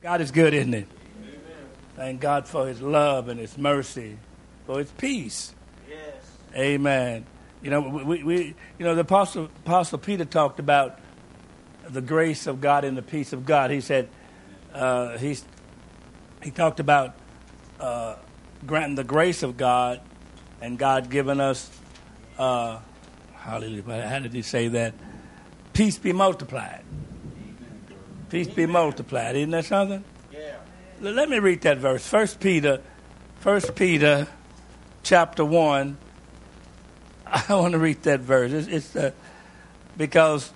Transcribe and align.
God 0.00 0.20
is 0.20 0.30
good, 0.30 0.54
isn't 0.54 0.74
it? 0.74 0.86
Amen. 1.20 1.40
Thank 1.96 2.20
God 2.20 2.46
for 2.46 2.68
his 2.68 2.80
love 2.80 3.28
and 3.28 3.40
his 3.40 3.58
mercy, 3.58 4.16
for 4.64 4.78
his 4.78 4.90
peace. 4.92 5.52
Yes. 5.88 6.14
Amen. 6.54 7.26
You 7.62 7.70
know, 7.70 7.80
we, 7.80 8.22
we 8.22 8.54
you 8.78 8.84
know, 8.84 8.94
the 8.94 9.00
apostle, 9.00 9.46
apostle 9.64 9.98
Peter 9.98 10.24
talked 10.24 10.60
about 10.60 11.00
the 11.88 12.00
grace 12.00 12.46
of 12.46 12.60
God 12.60 12.84
and 12.84 12.96
the 12.96 13.02
peace 13.02 13.32
of 13.32 13.44
God. 13.44 13.72
He 13.72 13.80
said, 13.80 14.08
uh, 14.72 15.18
he's, 15.18 15.44
he 16.44 16.52
talked 16.52 16.78
about 16.78 17.16
uh, 17.80 18.16
granting 18.64 18.94
the 18.94 19.04
grace 19.04 19.42
of 19.42 19.56
God 19.56 20.00
and 20.60 20.78
God 20.78 21.10
giving 21.10 21.40
us, 21.40 21.68
uh, 22.38 22.78
hallelujah, 23.34 24.06
how 24.06 24.20
did 24.20 24.32
he 24.32 24.42
say 24.42 24.68
that? 24.68 24.94
Peace 25.72 25.98
be 25.98 26.12
multiplied. 26.12 26.84
Peace 28.30 28.48
be 28.48 28.66
multiplied. 28.66 29.36
Isn't 29.36 29.50
that 29.50 29.64
something? 29.64 30.04
Yeah. 30.32 30.56
Let 31.00 31.28
me 31.28 31.38
read 31.38 31.62
that 31.62 31.78
verse. 31.78 32.06
First 32.06 32.40
Peter, 32.40 32.80
First 33.40 33.74
Peter, 33.74 34.26
chapter 35.02 35.44
one. 35.44 35.96
I 37.26 37.54
want 37.54 37.72
to 37.72 37.78
read 37.78 38.02
that 38.02 38.20
verse. 38.20 38.52
It's, 38.52 38.68
it's 38.68 38.96
uh, 38.96 39.12
because 39.96 40.52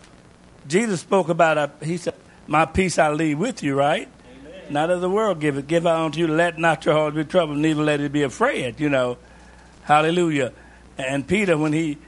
Jesus 0.66 1.00
spoke 1.00 1.28
about. 1.28 1.58
Uh, 1.58 1.68
he 1.82 1.96
said, 1.96 2.14
"My 2.46 2.66
peace 2.66 2.98
I 2.98 3.10
leave 3.10 3.38
with 3.38 3.62
you." 3.62 3.74
Right? 3.74 4.08
Amen. 4.40 4.72
Not 4.72 4.90
of 4.90 5.00
the 5.00 5.10
world 5.10 5.40
give 5.40 5.56
it. 5.56 5.66
Give 5.66 5.86
out 5.86 6.04
unto 6.04 6.18
you. 6.20 6.28
Let 6.28 6.58
not 6.58 6.84
your 6.84 6.94
heart 6.94 7.14
be 7.14 7.24
troubled, 7.24 7.58
neither 7.58 7.82
let 7.82 8.00
it 8.00 8.12
be 8.12 8.22
afraid. 8.22 8.80
You 8.80 8.88
know, 8.88 9.16
Hallelujah. 9.84 10.52
And 10.96 11.26
Peter, 11.26 11.58
when 11.58 11.72
he 11.72 11.98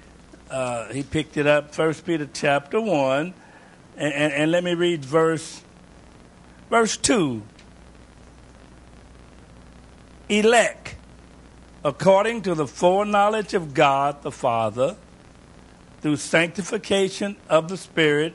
uh, 0.50 0.92
he 0.92 1.02
picked 1.02 1.36
it 1.36 1.46
up, 1.46 1.74
First 1.74 2.06
Peter 2.06 2.28
chapter 2.33 2.80
one, 2.80 3.34
and, 3.97 4.12
and, 4.12 4.33
and 4.33 4.51
let 4.51 4.65
me 4.65 4.75
read 4.75 5.05
verse 5.05 5.62
verse 6.71 6.97
two. 6.97 7.43
Elect 10.28 10.97
according 11.84 12.41
to 12.41 12.55
the 12.55 12.67
foreknowledge 12.67 13.53
of 13.53 13.75
God 13.75 14.23
the 14.23 14.33
Father, 14.33 14.97
through 16.01 16.17
sanctification 16.17 17.36
of 17.48 17.69
the 17.69 17.77
Spirit, 17.77 18.34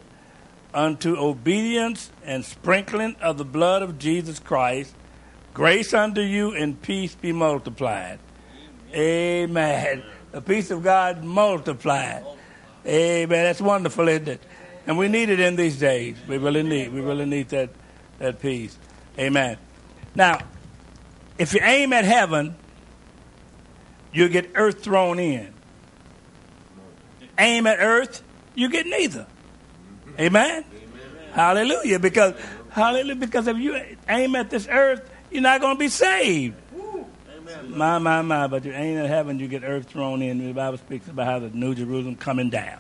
unto 0.72 1.16
obedience 1.18 2.12
and 2.24 2.46
sprinkling 2.46 3.16
of 3.22 3.40
the 3.40 3.46
blood 3.46 3.82
of 3.82 3.98
Jesus 3.98 4.38
Christ, 4.38 4.94
grace 5.54 5.96
unto 5.96 6.22
you 6.22 6.54
and 6.54 6.80
peace 6.80 7.16
be 7.16 7.32
multiplied. 7.32 8.20
Amen. 8.94 10.04
The 10.32 10.42
peace 10.42 10.70
of 10.70 10.84
God 10.84 11.24
multiplied. 11.24 12.24
Amen. 12.86 13.44
That's 13.46 13.62
wonderful, 13.62 14.08
isn't 14.08 14.28
it? 14.28 14.42
And 14.88 14.98
we 14.98 15.08
need 15.08 15.30
it 15.30 15.40
in 15.40 15.56
these 15.56 15.78
days. 15.78 16.18
We 16.28 16.38
really 16.38 16.64
need. 16.64 16.92
We 16.92 17.02
really 17.02 17.26
need 17.26 17.50
that 17.50 17.70
that 18.20 18.42
peace. 18.42 18.78
Amen. 19.18 19.58
Now, 20.16 20.40
if 21.38 21.54
you 21.54 21.62
aim 21.64 21.94
at 21.94 22.06
heaven, 22.06 22.56
you 24.14 24.30
get 24.30 24.52
earth 24.56 24.84
thrown 24.84 25.20
in. 25.20 25.54
Aim 27.38 27.68
at 27.68 27.80
earth, 27.80 28.22
you 28.56 28.70
get 28.70 28.86
neither. 28.86 29.26
Amen. 30.20 30.66
Hallelujah. 31.32 32.00
Because 32.00 32.36
hallelujah. 32.70 33.16
Because 33.16 33.48
if 33.48 33.58
you 33.58 33.80
aim 34.10 34.36
at 34.36 34.50
this 34.50 34.68
earth, 34.70 35.10
you're 35.32 35.42
not 35.42 35.62
going 35.62 35.76
to 35.76 35.80
be 35.80 35.88
saved. 35.88 36.56
Amen. 37.30 37.78
My, 37.78 37.98
my, 38.00 38.22
my. 38.22 38.48
But 38.48 38.66
you 38.66 38.74
aim 38.74 38.98
at 38.98 39.08
heaven, 39.08 39.40
you 39.40 39.48
get 39.48 39.64
earth 39.64 39.88
thrown 39.88 40.22
in. 40.22 40.40
The 40.40 40.52
Bible 40.52 40.78
speaks 40.78 41.08
about 41.08 41.28
how 41.28 41.40
the 41.40 41.50
New 41.50 41.76
Jerusalem 41.76 42.16
coming 42.16 42.50
down. 42.50 42.80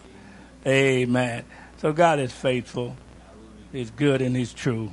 Amen. 0.68 1.46
So 1.80 1.94
God 1.94 2.20
is 2.20 2.34
faithful. 2.34 2.98
He's 3.72 3.90
good 3.90 4.22
and 4.22 4.36
He's 4.36 4.52
true. 4.52 4.92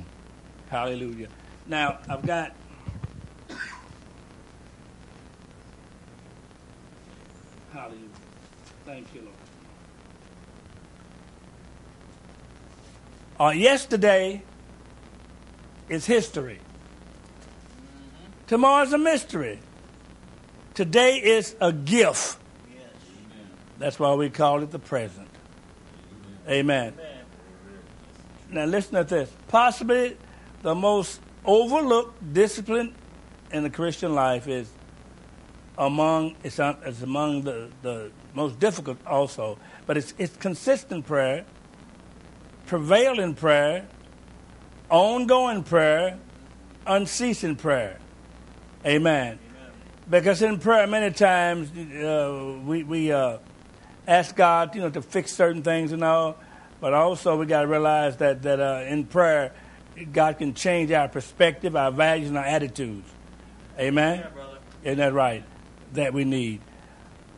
Hallelujah. 0.69 1.27
Now, 1.67 1.99
I've 2.07 2.25
got. 2.25 2.53
Hallelujah. 7.73 7.99
Thank 8.85 9.13
you, 9.13 9.21
Lord. 13.37 13.49
Uh, 13.49 13.53
yesterday 13.53 14.41
is 15.89 16.05
history. 16.05 16.59
Tomorrow's 18.47 18.93
a 18.93 18.97
mystery. 18.97 19.59
Today 20.73 21.17
is 21.17 21.53
a 21.59 21.73
gift. 21.73 22.37
Yes. 22.73 22.85
That's 23.77 23.99
why 23.99 24.13
we 24.13 24.29
call 24.29 24.63
it 24.63 24.71
the 24.71 24.79
present. 24.79 25.26
Amen. 26.47 26.93
Amen. 26.93 27.17
Now 28.49 28.65
listen 28.65 28.93
to 28.93 29.03
this. 29.03 29.31
Possibly 29.47 30.17
the 30.61 30.73
most 30.73 31.19
overlooked 31.45 32.33
discipline 32.33 32.95
in 33.51 33.63
the 33.63 33.69
Christian 33.69 34.13
life 34.13 34.47
is 34.47 34.69
among 35.77 36.35
it's, 36.43 36.59
it's 36.59 37.01
among 37.01 37.43
the, 37.43 37.69
the 37.81 38.11
most 38.33 38.59
difficult 38.59 38.97
also, 39.05 39.57
but 39.85 39.97
it's 39.97 40.13
it's 40.17 40.35
consistent 40.37 41.05
prayer, 41.05 41.45
prevailing 42.65 43.35
prayer, 43.35 43.87
ongoing 44.89 45.63
prayer, 45.63 46.17
unceasing 46.85 47.55
prayer. 47.55 47.99
Amen. 48.85 49.39
Because 50.09 50.41
in 50.41 50.59
prayer, 50.59 50.87
many 50.87 51.13
times 51.13 51.69
uh, 51.77 52.59
we 52.65 52.83
we 52.83 53.11
uh, 53.11 53.37
ask 54.07 54.35
God, 54.35 54.73
you 54.73 54.81
know, 54.81 54.89
to 54.89 55.01
fix 55.01 55.31
certain 55.33 55.61
things 55.61 55.91
and 55.91 56.03
all, 56.03 56.37
but 56.79 56.93
also 56.93 57.37
we 57.37 57.45
got 57.45 57.61
to 57.61 57.67
realize 57.67 58.17
that 58.17 58.41
that 58.43 58.59
uh, 58.59 58.85
in 58.87 59.05
prayer, 59.05 59.53
God 60.13 60.37
can 60.37 60.53
change 60.53 60.91
our 60.91 61.07
perspective, 61.07 61.75
our 61.75 61.91
values, 61.91 62.29
and 62.29 62.37
our 62.37 62.45
attitudes. 62.45 63.09
Amen. 63.77 64.19
Yeah. 64.19 64.43
Isn't 64.83 64.97
that 64.99 65.13
right? 65.13 65.43
That 65.93 66.13
we 66.13 66.23
need. 66.23 66.61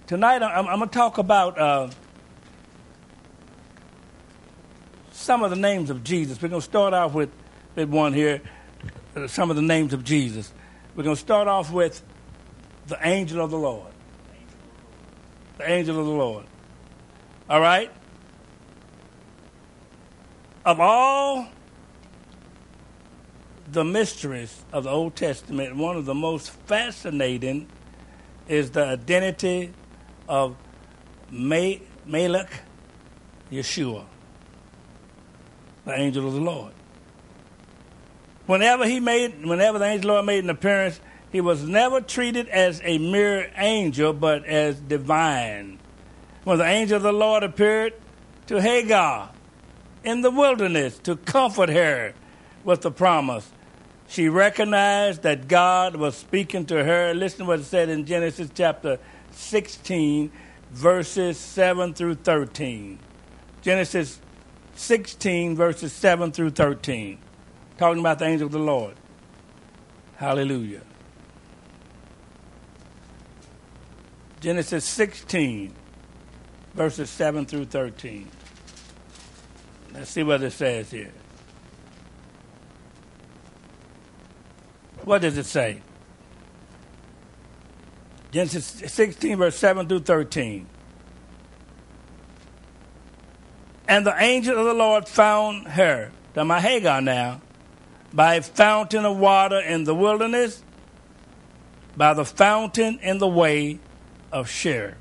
Tonight, 0.07 0.41
I'm, 0.41 0.67
I'm 0.67 0.77
going 0.77 0.89
to 0.89 0.93
talk 0.93 1.17
about 1.17 1.59
uh, 1.59 1.89
some 5.11 5.43
of 5.43 5.49
the 5.49 5.55
names 5.55 5.89
of 5.89 6.03
Jesus. 6.03 6.41
We're 6.41 6.49
going 6.49 6.61
to 6.61 6.65
start 6.65 6.93
off 6.93 7.13
with, 7.13 7.29
with 7.75 7.89
one 7.89 8.13
here, 8.13 8.41
uh, 9.15 9.27
some 9.27 9.49
of 9.49 9.55
the 9.55 9.61
names 9.61 9.93
of 9.93 10.03
Jesus. 10.03 10.51
We're 10.95 11.03
going 11.03 11.15
to 11.15 11.19
start 11.19 11.47
off 11.47 11.71
with 11.71 12.01
the 12.87 12.97
angel 13.07 13.43
of 13.43 13.51
the 13.51 13.57
Lord. 13.57 13.91
The 15.57 15.69
angel 15.69 15.99
of 15.99 16.05
the 16.05 16.11
Lord. 16.11 16.45
All 17.49 17.61
right? 17.61 17.91
Of 20.65 20.79
all 20.79 21.47
the 23.71 23.83
mysteries 23.83 24.63
of 24.71 24.83
the 24.83 24.89
Old 24.91 25.15
Testament, 25.15 25.75
one 25.75 25.95
of 25.95 26.05
the 26.05 26.13
most 26.13 26.51
fascinating 26.51 27.67
is 28.47 28.71
the 28.71 28.85
identity 28.85 29.73
of 30.27 30.55
Ma- 31.31 31.79
Malach 32.07 32.49
Yeshua, 33.51 34.05
the 35.85 35.93
angel 35.93 36.27
of 36.27 36.33
the 36.33 36.41
Lord. 36.41 36.73
Whenever 38.45 38.87
he 38.87 38.99
made, 38.99 39.45
whenever 39.45 39.79
the 39.79 39.85
angel 39.85 39.97
of 39.97 40.01
the 40.01 40.13
Lord 40.13 40.25
made 40.25 40.43
an 40.43 40.49
appearance, 40.49 40.99
he 41.31 41.41
was 41.41 41.63
never 41.63 42.01
treated 42.01 42.47
as 42.49 42.81
a 42.83 42.97
mere 42.97 43.51
angel, 43.55 44.13
but 44.13 44.45
as 44.45 44.79
divine. 44.79 45.79
When 46.49 46.57
the 46.57 46.65
angel 46.65 46.97
of 46.97 47.03
the 47.03 47.13
Lord 47.13 47.43
appeared 47.43 47.93
to 48.47 48.59
Hagar 48.59 49.29
in 50.03 50.21
the 50.21 50.31
wilderness 50.31 50.97
to 51.03 51.15
comfort 51.15 51.69
her 51.69 52.15
with 52.63 52.81
the 52.81 52.89
promise, 52.89 53.51
she 54.07 54.29
recognized 54.29 55.21
that 55.21 55.47
God 55.47 55.95
was 55.95 56.17
speaking 56.17 56.65
to 56.65 56.83
her. 56.83 57.13
Listen 57.13 57.41
to 57.41 57.45
what 57.45 57.59
it 57.59 57.65
said 57.65 57.89
in 57.89 58.03
Genesis 58.03 58.49
chapter 58.51 58.97
16, 59.29 60.31
verses 60.71 61.37
7 61.37 61.93
through 61.93 62.15
13. 62.15 62.97
Genesis 63.61 64.19
16, 64.73 65.55
verses 65.55 65.93
7 65.93 66.31
through 66.31 66.49
13. 66.49 67.19
Talking 67.77 67.99
about 67.99 68.17
the 68.17 68.25
angel 68.25 68.47
of 68.47 68.53
the 68.53 68.57
Lord. 68.57 68.95
Hallelujah. 70.15 70.81
Genesis 74.39 74.83
16, 74.85 75.75
verses 76.73 77.09
7 77.09 77.45
through 77.45 77.65
13. 77.65 78.29
Let's 79.93 80.11
see 80.11 80.23
what 80.23 80.41
it 80.43 80.51
says 80.51 80.91
here. 80.91 81.11
What 85.03 85.21
does 85.21 85.37
it 85.37 85.45
say? 85.45 85.81
Genesis 88.31 88.65
16, 88.65 89.37
verse 89.37 89.55
7 89.55 89.87
through 89.87 90.01
13. 90.01 90.67
And 93.87 94.05
the 94.05 94.15
angel 94.21 94.55
of 94.57 94.65
the 94.65 94.73
Lord 94.73 95.07
found 95.07 95.69
her, 95.69 96.11
my 96.35 96.59
Hagar 96.59 97.01
now, 97.01 97.41
by 98.13 98.35
a 98.35 98.41
fountain 98.41 99.03
of 99.03 99.17
water 99.17 99.59
in 99.59 99.83
the 99.83 99.95
wilderness, 99.95 100.63
by 101.97 102.13
the 102.13 102.23
fountain 102.23 102.99
in 103.01 103.17
the 103.17 103.27
way 103.27 103.79
of 104.31 104.47
Shur. 104.47 104.95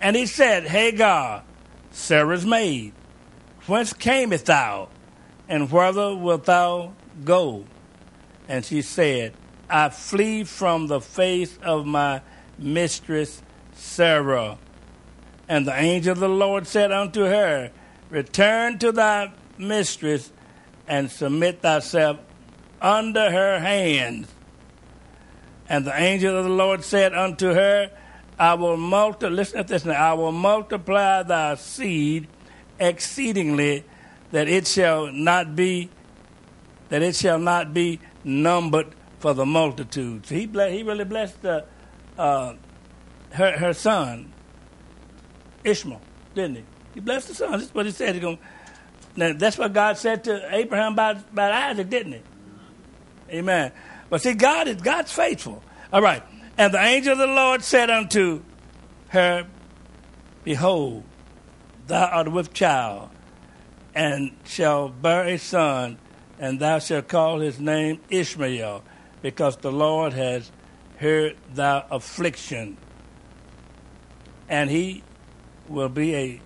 And 0.00 0.16
he 0.16 0.26
said, 0.26 0.64
Hagar, 0.64 1.42
Sarah's 1.90 2.46
maid, 2.46 2.92
whence 3.66 3.92
camest 3.92 4.46
thou, 4.46 4.88
and 5.48 5.70
whither 5.70 6.14
wilt 6.14 6.44
thou 6.44 6.94
go? 7.24 7.64
And 8.48 8.64
she 8.64 8.82
said, 8.82 9.34
I 9.68 9.90
flee 9.90 10.44
from 10.44 10.86
the 10.86 11.00
face 11.00 11.56
of 11.62 11.86
my 11.86 12.22
mistress 12.58 13.42
Sarah. 13.74 14.58
And 15.48 15.66
the 15.66 15.74
angel 15.74 16.12
of 16.12 16.20
the 16.20 16.28
Lord 16.28 16.66
said 16.66 16.92
unto 16.92 17.22
her, 17.22 17.70
Return 18.08 18.78
to 18.78 18.92
thy 18.92 19.32
mistress 19.58 20.32
and 20.88 21.10
submit 21.10 21.60
thyself 21.60 22.18
under 22.80 23.30
her 23.30 23.60
hands. 23.60 24.28
And 25.68 25.84
the 25.84 25.96
angel 25.96 26.36
of 26.36 26.44
the 26.44 26.50
Lord 26.50 26.82
said 26.82 27.14
unto 27.14 27.52
her, 27.54 27.90
I 28.40 28.54
will 28.54 28.78
multiply, 28.78 29.28
listen 29.28 29.58
to 29.58 29.64
this 29.64 29.84
now, 29.84 29.92
I 29.92 30.14
will 30.14 30.32
multiply 30.32 31.22
thy 31.22 31.56
seed 31.56 32.26
exceedingly, 32.78 33.84
that 34.32 34.48
it 34.48 34.66
shall 34.66 35.12
not 35.12 35.54
be, 35.54 35.90
that 36.88 37.02
it 37.02 37.14
shall 37.14 37.38
not 37.38 37.74
be 37.74 38.00
numbered 38.24 38.94
for 39.18 39.34
the 39.34 39.44
multitudes. 39.44 40.30
He, 40.30 40.46
ble- 40.46 40.70
he 40.70 40.82
really 40.82 41.04
blessed 41.04 41.44
uh, 41.44 41.60
uh, 42.18 42.54
her, 43.32 43.58
her 43.58 43.74
son, 43.74 44.32
Ishmael, 45.62 46.00
didn't 46.34 46.56
he? 46.56 46.64
He 46.94 47.00
blessed 47.00 47.28
the 47.28 47.34
son. 47.34 47.58
That's 47.58 47.74
what 47.74 47.84
he 47.84 47.92
said. 47.92 48.14
He 48.14 48.38
now, 49.16 49.34
that's 49.34 49.58
what 49.58 49.74
God 49.74 49.98
said 49.98 50.24
to 50.24 50.54
Abraham 50.54 50.94
about, 50.94 51.16
about 51.30 51.52
Isaac, 51.52 51.90
didn't 51.90 52.12
he? 52.12 52.22
Amen. 53.36 53.72
But 54.08 54.22
see, 54.22 54.32
God 54.32 54.66
is 54.66 54.76
God's 54.76 55.12
faithful. 55.12 55.62
All 55.92 56.00
right. 56.00 56.22
And 56.60 56.74
the 56.74 56.78
angel 56.78 57.12
of 57.12 57.18
the 57.18 57.26
Lord 57.26 57.64
said 57.64 57.88
unto 57.88 58.42
her, 59.08 59.46
Behold, 60.44 61.04
thou 61.86 62.04
art 62.04 62.30
with 62.30 62.52
child, 62.52 63.08
and 63.94 64.32
shall 64.44 64.90
bear 64.90 65.24
a 65.24 65.38
son, 65.38 65.96
and 66.38 66.60
thou 66.60 66.78
shalt 66.78 67.08
call 67.08 67.40
his 67.40 67.58
name 67.58 67.98
Ishmael, 68.10 68.84
because 69.22 69.56
the 69.56 69.72
Lord 69.72 70.12
has 70.12 70.52
heard 70.98 71.38
thy 71.54 71.82
affliction. 71.90 72.76
And 74.46 74.68
he 74.68 75.02
will 75.66 75.88
be 75.88 76.14
a, 76.14 76.40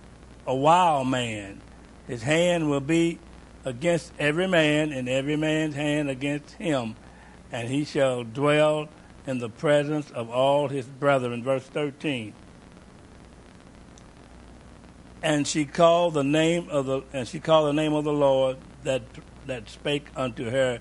a 0.47 0.55
wild 0.55 1.09
man. 1.09 1.59
His 2.07 2.21
hand 2.21 2.69
will 2.69 2.79
be 2.79 3.19
against 3.65 4.13
every 4.17 4.47
man, 4.47 4.93
and 4.93 5.09
every 5.09 5.35
man's 5.35 5.75
hand 5.75 6.09
against 6.09 6.51
him. 6.51 6.95
And 7.51 7.67
he 7.67 7.83
shall 7.83 8.23
dwell 8.23 8.87
in 9.27 9.39
the 9.39 9.49
presence 9.49 10.11
of 10.11 10.29
all 10.29 10.67
his 10.67 10.85
brethren. 10.85 11.43
Verse 11.43 11.63
13. 11.63 12.33
And 15.23 15.47
she 15.47 15.65
called 15.65 16.13
the 16.13 16.23
name 16.23 16.69
of 16.69 16.85
the 16.85 17.01
and 17.11 17.27
she 17.27 17.39
called 17.39 17.69
the 17.69 17.73
name 17.73 17.93
of 17.93 18.03
the 18.03 18.13
Lord 18.13 18.57
that 18.83 19.01
that 19.47 19.69
spake 19.69 20.07
unto 20.15 20.49
her, 20.49 20.79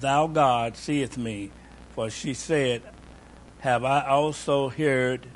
Thou 0.00 0.26
God 0.26 0.76
seest 0.76 1.16
me. 1.16 1.50
For 1.94 2.10
she 2.10 2.34
said, 2.34 2.82
Have 3.60 3.84
I 3.84 4.06
also 4.06 4.68
heard 4.68 5.26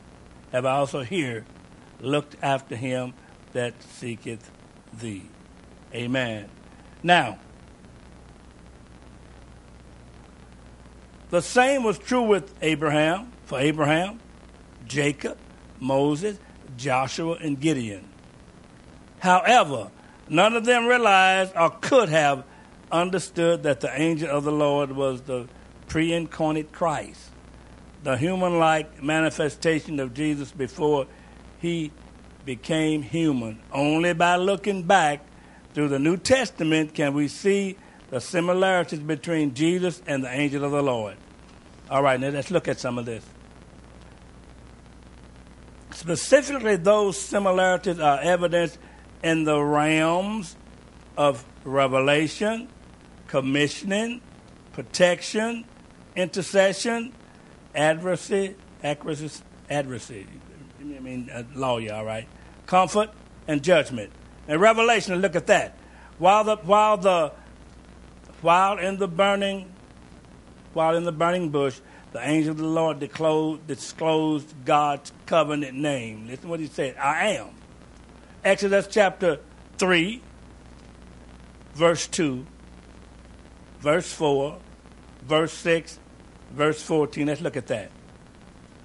have 0.55 0.67
I 0.67 0.77
also 0.77 1.03
here 1.03 1.45
looked 2.01 2.37
after 2.41 2.77
him 2.77 3.15
that 3.55 3.75
seeketh 3.83 4.53
thee. 4.93 5.29
Amen. 5.93 6.49
Now, 7.03 7.39
the 11.31 11.43
same 11.43 11.83
was 11.83 11.99
true 11.99 12.23
with 12.23 12.55
Abraham, 12.63 13.33
for 13.45 13.59
Abraham, 13.59 14.21
Jacob, 14.87 15.37
Moses, 15.81 16.39
Joshua, 16.77 17.37
and 17.41 17.61
Gideon. 17.61 18.09
However, 19.21 19.91
none 20.29 20.55
of 20.55 20.65
them 20.65 20.87
realized 20.87 21.53
or 21.57 21.71
could 21.71 22.09
have 22.09 22.45
understood 22.93 23.63
that 23.63 23.81
the 23.81 24.01
angel 24.01 24.29
of 24.29 24.45
the 24.45 24.53
Lord 24.53 24.93
was 24.93 25.23
the 25.23 25.49
pre 25.89 26.13
incarnate 26.13 26.73
Christ, 26.73 27.31
the 28.03 28.17
human 28.17 28.59
like 28.59 29.03
manifestation 29.03 30.01
of 30.01 30.15
Jesus 30.15 30.53
before 30.53 31.07
he 31.61 31.91
became 32.45 33.03
human. 33.03 33.61
Only 33.73 34.13
by 34.13 34.37
looking 34.37 34.83
back 34.83 35.25
through 35.73 35.89
the 35.89 35.99
New 35.99 36.17
Testament 36.17 36.95
can 36.95 37.15
we 37.15 37.29
see 37.29 37.77
the 38.15 38.21
similarities 38.21 39.01
between 39.01 39.55
Jesus 39.55 40.01
and 40.07 40.23
the 40.23 40.31
angel 40.31 40.63
of 40.63 40.71
the 40.71 40.81
Lord. 40.81 41.17
All 41.91 42.01
right, 42.01 42.21
now 42.21 42.29
let's 42.29 42.49
look 42.49 42.69
at 42.69 42.79
some 42.79 42.97
of 42.97 43.07
this. 43.07 43.25
Specifically, 45.91 46.77
those 46.77 47.19
similarities 47.21 47.99
are 47.99 48.21
evidenced 48.21 48.79
in 49.25 49.43
the 49.43 49.61
realms 49.61 50.55
of 51.17 51.45
revelation, 51.65 52.69
commissioning, 53.27 54.21
protection, 54.75 55.65
intercession, 56.15 57.13
adversary, 57.75 58.55
adversary, 58.85 59.45
adversary. 59.69 60.29
I 60.79 60.85
mean, 60.85 61.29
lawyer, 61.57 61.95
all 61.95 62.05
right. 62.05 62.29
Comfort 62.67 63.11
and 63.49 63.61
judgment. 63.61 64.13
And 64.47 64.61
Revelation, 64.61 65.21
look 65.21 65.35
at 65.35 65.49
that. 65.49 65.77
While 66.19 66.45
the 66.45 66.57
while 66.59 66.97
the 66.97 67.33
while 68.45 68.77
in 68.79 68.99
the 68.99 69.09
burning 69.09 69.73
while 70.75 70.97
in 70.97 71.05
the 71.05 71.13
burning 71.13 71.49
bush, 71.49 71.81
the 72.13 72.21
angel 72.21 72.51
of 72.51 72.59
the 72.59 72.65
Lord 72.65 72.99
disclosed, 73.01 73.67
disclosed 73.67 74.53
God's 74.65 75.13
covenant 75.25 75.79
name. 75.79 76.27
Listen 76.27 76.49
what 76.49 76.61
he 76.61 76.67
said. 76.67 76.97
I 76.97 77.37
am. 77.37 77.49
Exodus 78.45 78.87
chapter 78.91 79.39
3, 79.79 80.21
verse 81.75 82.07
2, 82.09 82.45
verse 83.79 84.13
4, 84.13 84.59
verse 85.23 85.53
6, 85.53 85.99
verse 86.53 86.83
14. 86.83 87.27
Let's 87.27 87.41
look 87.41 87.57
at 87.57 87.69
that. 87.69 87.91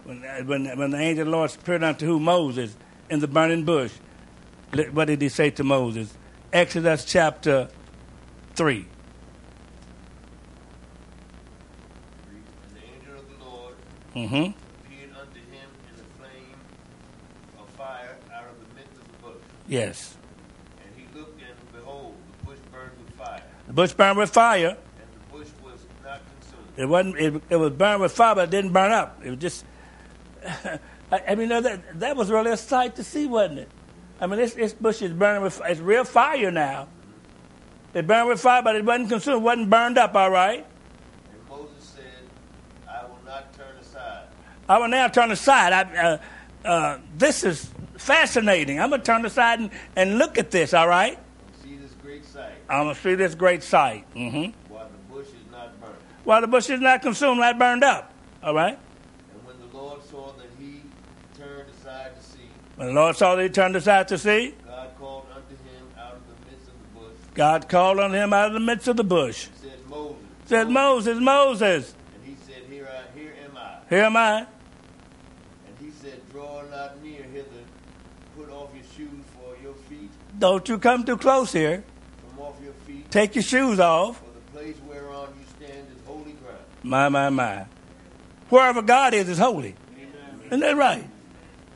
When, 0.06 0.22
when, 0.46 0.78
when 0.78 0.92
the 0.92 1.00
angel 1.00 1.24
of 1.24 1.26
the 1.28 1.32
Lord 1.32 1.54
appeared 1.54 1.84
unto 1.84 2.06
who? 2.06 2.20
Moses 2.20 2.78
in 3.10 3.20
the 3.20 3.28
burning 3.28 3.66
bush. 3.66 3.92
What 4.92 5.06
did 5.06 5.22
he 5.22 5.30
say 5.30 5.50
to 5.52 5.64
Moses? 5.64 6.14
Exodus 6.54 7.04
chapter 7.04 7.70
3. 8.56 8.86
Mm-hmm. 14.28 14.36
appeared 14.36 15.12
unto 15.20 15.40
him 15.40 15.70
in 15.90 15.96
the 15.98 16.04
flame 16.18 16.56
of 17.60 17.70
fire 17.70 18.18
out 18.34 18.44
of 18.44 18.60
the 18.60 18.76
midst 18.76 18.98
of 19.00 19.08
the 19.08 19.18
bush. 19.28 19.44
Yes. 19.68 20.16
And 20.84 20.94
he 20.96 21.18
looked, 21.18 21.42
and 21.42 21.74
behold, 21.74 22.16
the 22.40 22.46
bush 22.46 22.60
burned 22.72 22.92
with 22.98 23.16
fire. 23.16 23.44
The 23.68 23.74
bush 23.74 23.94
burned 23.94 24.18
with 24.18 24.30
fire. 24.32 24.68
And 24.68 25.08
the 25.14 25.38
bush 25.38 25.48
was 25.64 25.80
not 26.04 26.22
consumed. 26.42 26.68
It 26.78 26.86
wasn't. 26.86 27.18
It, 27.18 27.44
it 27.50 27.56
was 27.56 27.72
burned 27.72 28.02
with 28.02 28.12
fire, 28.12 28.36
but 28.36 28.46
it 28.46 28.52
didn't 28.52 28.74
burn 28.74 28.92
up. 28.92 29.22
It 29.24 29.30
was 29.30 29.40
just. 29.40 29.66
I, 31.12 31.22
I 31.30 31.36
mean, 31.36 31.50
that 31.50 32.00
that 32.00 32.16
was 32.16 32.30
really 32.30 32.52
a 32.52 32.58
sight 32.58 32.96
to 32.98 33.04
see, 33.04 33.26
wasn't 33.26 33.60
it? 33.60 33.70
I 34.22 34.28
mean, 34.28 34.38
this, 34.38 34.54
this 34.54 34.74
bush 34.74 35.02
is 35.02 35.14
burning 35.14 35.42
with. 35.44 35.62
It's 35.66 35.80
real 35.80 36.04
fire 36.04 36.52
now. 36.52 36.88
It 37.94 38.06
burned 38.06 38.28
with 38.30 38.40
fire, 38.40 38.62
but 38.62 38.76
it 38.76 38.86
wasn't 38.86 39.10
consumed. 39.10 39.38
It 39.38 39.42
wasn't 39.42 39.70
burned 39.70 39.98
up. 39.98 40.14
All 40.14 40.30
right. 40.30 40.66
And 41.32 41.50
Moses 41.50 41.84
said, 41.96 42.04
"I 42.88 43.06
will 43.06 43.20
not 43.26 43.54
turn 43.54 43.76
aside." 43.80 44.26
I 44.70 44.78
will 44.78 44.88
now 44.88 45.08
turn 45.08 45.32
aside. 45.32 45.74
I, 45.74 45.82
uh, 45.98 46.18
uh, 46.64 46.98
this 47.18 47.44
is 47.44 47.70
fascinating. 47.98 48.80
I'm 48.80 48.90
going 48.90 49.02
to 49.02 49.06
turn 49.06 49.26
aside 49.26 49.60
and, 49.60 49.72
and 49.96 50.18
look 50.20 50.38
at 50.38 50.52
this, 50.52 50.74
all 50.74 50.88
right? 50.88 51.18
See 51.64 51.76
this 51.76 51.92
great 52.02 52.24
sight. 52.24 52.54
I'm 52.70 52.84
going 52.84 52.96
to 52.96 53.02
see 53.02 53.16
this 53.16 53.36
great 53.36 53.64
sight. 53.64 54.06
Mm-hmm. 54.16 54.72
While 54.72 54.90
the 54.90 55.14
bush 55.14 55.28
is 55.28 55.52
not 55.52 55.82
burned. 55.82 55.96
While 56.24 56.42
the 56.42 56.48
bush 56.48 56.70
is 56.70 56.80
not 56.80 57.02
consumed, 57.02 57.40
not 57.40 57.58
burned 57.58 57.84
up. 57.84 58.14
All 58.44 58.54
right? 58.54 58.78
And 59.34 59.46
when 59.46 59.56
the 59.60 59.76
Lord 59.76 60.04
saw 60.04 60.32
that 60.34 60.48
he 60.60 60.82
turned 61.36 61.70
aside 61.70 62.16
to 62.16 62.22
see, 62.24 62.50
When 62.76 62.88
the 62.90 62.94
Lord 62.94 63.16
saw 63.18 63.36
that 63.36 63.44
he 63.44 63.50
turned 63.50 63.76
aside 63.76 64.08
to 64.10 64.18
see, 64.18 64.54
God 64.66 64.92
called 65.00 65.26
unto 65.36 65.56
him 65.56 65.88
out 65.98 66.14
of 66.14 66.22
the 66.28 66.46
midst 66.52 66.68
of 66.70 66.74
the 66.94 67.00
bush. 67.00 67.18
God 67.34 67.70
called 67.70 68.00
on 68.00 68.14
him 68.14 68.34
out 68.34 68.48
of 68.48 68.54
the 68.54 68.60
midst 68.60 68.88
of 68.88 68.98
the 68.98 69.04
bush. 69.04 69.48
Said 69.60 69.90
Moses. 69.90 70.18
Said, 70.46 70.70
Moses, 70.70 71.20
Moses, 71.20 71.96
And 72.16 72.24
he 72.26 72.36
said, 72.46 72.64
Here 72.70 72.88
I, 72.88 73.18
here 73.20 73.34
am 73.44 73.58
I. 73.58 73.78
here 73.90 74.04
am 74.04 74.16
I. 74.18 74.38
And 74.40 75.76
he 75.82 75.92
said, 75.92 76.22
Draw 76.32 76.64
not 76.72 77.04
near 77.04 77.24
hither. 77.24 77.48
Put 78.38 78.50
off 78.50 78.70
your 78.74 78.84
shoes 78.96 79.26
for 79.36 79.62
your 79.62 79.74
feet, 79.90 80.12
Don't 80.40 80.68
you 80.70 80.80
come 80.80 81.04
too 81.04 81.18
close 81.18 81.52
here. 81.52 81.84
your 82.64 82.74
feet. 82.88 83.12
Take 83.12 83.36
your 83.36 83.44
shoes 83.44 83.80
off. 83.80 84.20
For 84.20 84.26
the 84.34 84.58
place 84.58 84.78
whereon 84.88 85.28
you 85.38 85.46
stand 85.68 85.88
is 85.92 86.02
holy 86.08 86.32
ground. 86.32 86.58
My, 86.82 87.10
my, 87.10 87.30
my. 87.30 87.66
Wherever 88.50 88.82
God 88.82 89.14
is, 89.14 89.28
is 89.28 89.38
holy. 89.38 89.76
Isn't 90.48 90.62
that 90.62 90.78
right? 90.78 91.08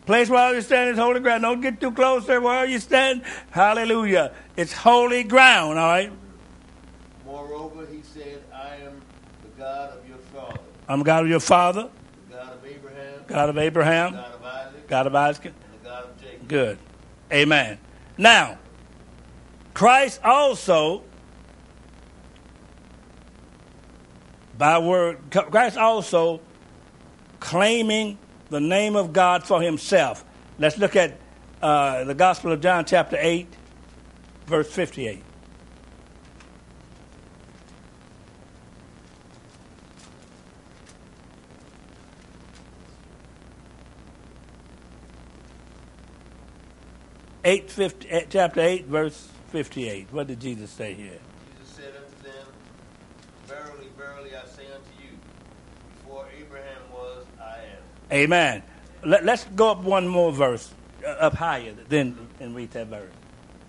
Place 0.05 0.29
where 0.29 0.55
you 0.55 0.61
stand 0.61 0.89
is 0.91 0.97
holy 0.97 1.19
ground. 1.19 1.43
Don't 1.43 1.61
get 1.61 1.79
too 1.79 1.91
close 1.91 2.25
there 2.25 2.41
where 2.41 2.65
you 2.65 2.79
stand. 2.79 3.21
Hallelujah. 3.51 4.33
It's 4.57 4.73
holy 4.73 5.23
ground, 5.23 5.77
all 5.77 5.87
right? 5.87 6.11
Moreover, 7.25 7.85
he 7.91 8.01
said, 8.01 8.43
I 8.53 8.77
am 8.77 9.01
the 9.43 9.61
God 9.61 9.97
of 9.97 10.07
your 10.07 10.17
father, 10.17 10.59
I'm 10.87 10.99
the 10.99 11.05
God 11.05 11.23
of 11.23 11.29
your 11.29 11.39
father, 11.39 11.89
the 12.29 12.37
God 12.37 12.53
of 12.53 12.65
Abraham, 12.65 13.21
God 13.27 13.49
of 13.49 13.57
Abraham, 13.57 14.11
the 14.11 14.17
God 14.17 14.33
of 14.33 14.45
Isaac, 14.45 14.87
God 14.87 15.07
of 15.07 15.15
Isaac. 15.15 15.45
and 15.45 15.53
the 15.81 15.89
God 15.89 16.03
of 16.05 16.21
Jacob. 16.21 16.47
Good. 16.47 16.77
Amen. 17.31 17.77
Now, 18.17 18.59
Christ 19.73 20.21
also 20.23 21.03
By 24.57 24.79
word, 24.79 25.17
Christ 25.31 25.77
also 25.77 26.39
claiming 27.39 28.17
the 28.49 28.59
name 28.59 28.95
of 28.95 29.11
God 29.11 29.43
for 29.43 29.61
himself. 29.61 30.23
Let's 30.59 30.77
look 30.77 30.95
at 30.95 31.19
uh, 31.61 32.03
the 32.03 32.13
Gospel 32.13 32.51
of 32.51 32.61
John, 32.61 32.85
chapter 32.85 33.17
8, 33.19 33.47
verse 34.45 34.71
58. 34.71 35.23
Eight, 47.45 47.69
50, 47.69 48.09
eh, 48.09 48.25
chapter 48.29 48.61
8, 48.61 48.85
verse 48.85 49.27
58. 49.51 50.07
What 50.11 50.27
did 50.27 50.39
Jesus 50.39 50.69
say 50.69 50.93
here? 50.93 51.19
Jesus 51.59 51.75
said 51.75 51.93
unto 51.95 52.23
them, 52.23 52.47
Verily, 53.47 53.87
verily, 53.97 54.29
I 54.35 54.45
say 54.45 54.63
unto 54.67 55.03
you, 55.03 55.17
before 55.97 56.25
Abraham 56.39 56.81
was, 56.93 57.25
I 57.41 57.57
am. 57.57 58.17
Amen. 58.23 58.63
Let, 59.03 59.27
us 59.27 59.45
go 59.55 59.71
up 59.71 59.83
one 59.83 60.07
more 60.07 60.31
verse, 60.31 60.71
uh, 61.05 61.09
up 61.09 61.33
higher, 61.33 61.73
then 61.89 62.17
and 62.39 62.55
read 62.55 62.71
that 62.71 62.87
verse. 62.87 63.11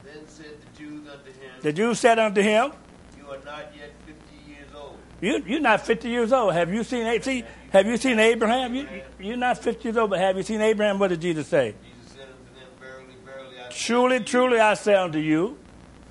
Then 0.04 0.28
said 0.28 0.56
the 0.60 0.78
Jews 0.78 1.08
unto 1.08 1.30
him, 1.32 1.50
The 1.60 1.72
Jews 1.72 1.98
said 1.98 2.20
unto 2.20 2.40
him, 2.42 2.70
You 3.18 3.28
are 3.28 3.40
not 3.44 3.72
yet 3.76 3.90
fifty 4.06 4.52
years 4.52 4.68
old. 4.76 4.98
you, 5.20 5.42
You're 5.44 5.58
not 5.60 5.84
50 5.84 6.08
years 6.08 6.32
old. 6.32 6.54
Have 6.54 6.72
you 6.72 6.84
seen, 6.84 7.20
see, 7.22 7.42
have 7.72 7.86
you 7.86 7.96
seen 7.96 8.20
Abraham? 8.20 8.76
You, 8.76 8.86
you're 9.18 9.36
not 9.36 9.58
50 9.58 9.82
years 9.82 9.96
old, 9.96 10.10
but 10.10 10.20
have 10.20 10.36
you 10.36 10.44
seen 10.44 10.60
Abraham? 10.60 11.00
What 11.00 11.08
did 11.08 11.20
Jesus 11.20 11.48
say? 11.48 11.74
Jesus 11.82 12.12
said 12.12 12.28
unto 12.28 12.60
them, 12.60 12.68
Verily, 12.78 13.16
verily, 13.24 13.56
I 13.58 13.62
say 13.63 13.63
Truly, 13.76 14.20
truly, 14.20 14.60
I 14.60 14.74
say 14.74 14.94
unto 14.94 15.18
you, 15.18 15.58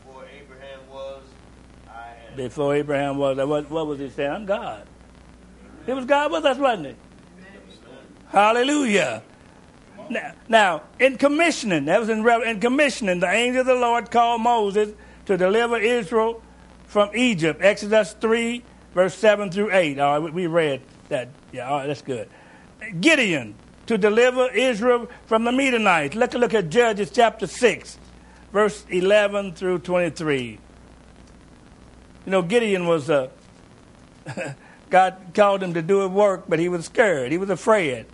before 0.03 0.25
Abraham 0.25 0.79
was, 0.91 1.24
I 1.88 2.13
am. 2.29 2.36
before 2.36 2.75
Abraham 2.75 3.17
was, 3.17 3.38
what, 3.38 3.70
what 3.70 3.88
was 3.88 4.00
he 4.00 4.10
saying? 4.10 4.32
I'm 4.32 4.46
God. 4.46 4.86
It 5.88 5.93
was 5.93 6.05
God 6.05 6.32
with 6.32 6.46
us, 6.46 6.58
wasn't 6.58 6.88
it? 6.88 6.98
Hallelujah. 8.27 9.24
Now, 10.10 10.34
now, 10.50 10.82
in 11.00 11.17
commissioning, 11.17 11.86
that 11.86 12.00
was 12.00 12.10
in, 12.10 12.27
in 12.27 12.60
commissioning, 12.60 13.20
the 13.20 13.29
angel 13.29 13.62
of 13.62 13.67
the 13.67 13.75
Lord 13.75 14.12
called 14.12 14.41
Moses 14.41 14.93
to 15.25 15.38
deliver 15.38 15.77
Israel 15.77 16.41
from 16.86 17.12
Egypt. 17.15 17.62
Exodus 17.63 18.13
3, 18.13 18.63
verse 18.93 19.15
7 19.15 19.51
through 19.51 19.72
8. 19.72 20.00
All 20.00 20.22
right, 20.22 20.34
we 20.34 20.48
read 20.48 20.82
that. 21.10 21.29
Yeah, 21.51 21.70
all 21.70 21.77
right, 21.77 21.88
that's 21.88 22.01
good. 22.01 22.29
Gideon 23.00 23.55
to 23.87 23.97
deliver 23.97 24.49
Israel 24.51 25.09
from 25.25 25.43
the 25.43 25.51
Midianites. 25.51 26.15
Let's 26.15 26.35
look 26.35 26.53
at 26.53 26.69
Judges 26.69 27.11
chapter 27.11 27.47
6, 27.47 27.97
verse 28.51 28.85
11 28.89 29.53
through 29.53 29.79
23. 29.79 30.59
You 32.25 32.31
know, 32.31 32.41
Gideon 32.41 32.87
was 32.87 33.09
a. 33.09 33.29
God 34.89 35.17
called 35.33 35.63
him 35.63 35.73
to 35.73 35.81
do 35.81 36.01
a 36.01 36.07
work, 36.07 36.45
but 36.47 36.59
he 36.59 36.69
was 36.69 36.85
scared. 36.85 37.31
He 37.31 37.37
was 37.37 37.49
afraid. 37.49 38.05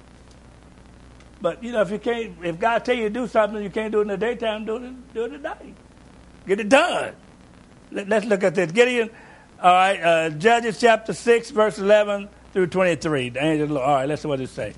But 1.42 1.64
you 1.64 1.72
know, 1.72 1.82
if 1.82 1.92
you 1.92 2.00
can't, 2.00 2.38
if 2.44 2.58
God 2.60 2.86
tell 2.86 2.96
you 2.96 3.04
to 3.04 3.10
do 3.10 3.28
something, 3.28 3.62
you 3.62 3.70
can't 3.70 3.92
do 3.92 4.00
it 4.00 4.04
in 4.04 4.08
the 4.08 4.18
daytime. 4.18 4.66
Do 4.66 4.78
it, 4.78 5.14
do 5.14 5.26
it 5.26 5.34
at 5.34 5.42
night. 5.42 5.76
Get 6.48 6.60
it 6.60 6.70
done. 6.70 7.16
Let, 7.92 8.12
us 8.12 8.26
look 8.26 8.44
at 8.44 8.56
this. 8.56 8.72
Gideon. 8.72 9.10
All 9.62 9.74
right, 9.74 10.02
uh, 10.02 10.30
Judges 10.30 10.80
chapter 10.80 11.14
six, 11.14 11.50
verse 11.52 11.78
eleven 11.78 12.30
through 12.54 12.68
twenty-three. 12.68 13.30
The 13.30 13.44
angel. 13.44 13.78
All 13.78 13.96
right, 13.96 14.08
let's 14.08 14.22
see 14.22 14.28
what 14.28 14.40
it 14.40 14.50
says. 14.50 14.76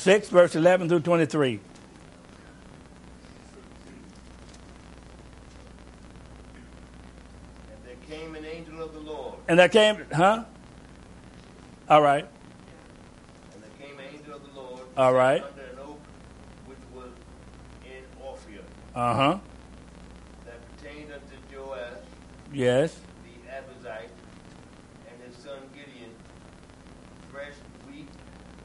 Six, 0.00 0.30
verse 0.30 0.56
eleven 0.56 0.88
through 0.88 1.00
twenty-three. 1.00 1.60
And 7.70 7.84
there 7.84 7.96
came 8.18 8.34
an 8.34 8.44
angel 8.44 8.82
of 8.82 8.92
the 8.92 9.00
Lord, 9.00 9.34
And 9.48 9.58
there 9.58 9.68
came, 9.68 9.98
huh? 10.12 10.44
All 11.88 12.02
right. 12.02 12.26
and 13.54 13.62
there 13.62 13.88
came 13.88 13.98
an 13.98 14.04
angel 14.14 14.34
of 14.34 14.42
the 14.46 14.58
Lord, 14.60 14.80
All 14.96 15.12
right. 15.12 15.42
under 15.42 15.62
an 15.62 15.78
oak 15.82 16.00
which 16.66 16.78
was 16.94 17.10
in 17.84 18.02
Ophir, 18.26 18.62
Uh 18.94 19.14
huh. 19.14 19.38
that 20.46 20.76
pertained 20.76 21.10
unto 21.12 21.36
Joash 21.56 21.78
Yes. 22.52 22.96
the 23.24 23.50
Abizite, 23.50 24.08
and 25.08 25.22
his 25.26 25.36
son 25.36 25.58
Gideon 25.74 26.10
threshed 27.30 27.58
wheat 27.58 27.69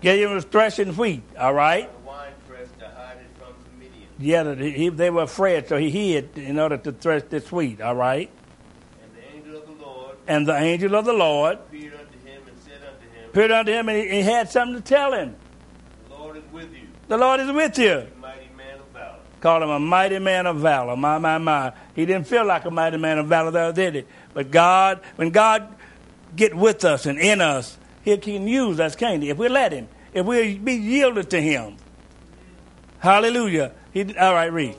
Gideon 0.01 0.33
was 0.33 0.45
threshing 0.45 0.95
wheat. 0.95 1.23
All 1.39 1.53
right. 1.53 1.91
the 1.91 2.07
wine 2.07 2.31
press 2.47 2.67
to 2.79 2.87
hide 2.87 3.17
it 3.17 3.27
from 3.39 3.53
the 3.63 3.85
Midian. 3.85 4.09
Yeah, 4.19 4.89
they 4.95 5.09
were 5.09 5.23
afraid, 5.23 5.67
so 5.67 5.77
he 5.77 5.89
hid 5.89 6.37
in 6.37 6.59
order 6.59 6.77
to 6.77 6.91
thresh 6.91 7.23
this 7.29 7.51
wheat. 7.51 7.81
All 7.81 7.95
right. 7.95 8.29
And 9.01 9.11
the 9.15 9.35
angel 9.35 9.57
of 9.57 9.67
the 9.67 9.85
Lord 9.85 10.15
And 10.27 10.47
the 10.47 10.55
angel 10.55 10.95
of 10.95 11.05
the 11.05 11.13
Lord 11.13 11.57
appeared 11.57 11.93
unto 11.93 12.19
him 12.27 12.41
and 12.47 12.57
said 12.63 12.73
unto 12.73 13.17
him, 13.17 13.29
appeared 13.29 13.51
unto 13.51 13.71
him, 13.71 13.89
and 13.89 13.97
he, 13.97 14.09
he 14.09 14.21
had 14.21 14.49
something 14.49 14.75
to 14.75 14.81
tell 14.81 15.13
him. 15.13 15.35
The 16.09 16.15
Lord 16.15 16.37
is 16.37 16.43
with 16.51 16.73
you, 16.73 16.87
The 17.07 17.17
Lord 17.17 17.39
is 17.39 17.51
with 17.51 17.77
you. 17.79 17.85
you 17.85 18.07
mighty 18.19 18.49
man 18.55 18.79
of 18.79 18.87
valor. 18.93 19.19
Called 19.41 19.63
him 19.63 19.69
a 19.69 19.79
mighty 19.79 20.19
man 20.19 20.45
of 20.45 20.57
valor. 20.57 20.95
My, 20.95 21.17
my, 21.17 21.37
my. 21.37 21.73
He 21.95 22.05
didn't 22.05 22.27
feel 22.27 22.45
like 22.45 22.65
a 22.65 22.71
mighty 22.71 22.97
man 22.97 23.17
of 23.17 23.27
valor, 23.27 23.51
though, 23.51 23.71
did 23.71 23.95
he? 23.95 24.03
But 24.33 24.51
God, 24.51 25.01
when 25.15 25.29
God 25.31 25.75
get 26.35 26.53
with 26.53 26.83
us 26.83 27.05
and 27.05 27.17
in 27.17 27.41
us, 27.41 27.77
He 28.05 28.15
can 28.17 28.47
use 28.47 28.79
us, 28.79 28.95
can't 28.95 29.21
He? 29.21 29.29
If 29.29 29.37
we 29.37 29.49
let 29.49 29.73
Him, 29.73 29.89
if 30.13 30.25
we 30.25 30.57
be 30.57 30.75
yielded 30.75 31.29
to 31.31 31.41
Him. 31.41 31.75
Hallelujah. 32.99 33.71
He, 33.93 34.15
all 34.17 34.33
right, 34.33 34.51
read. 34.51 34.75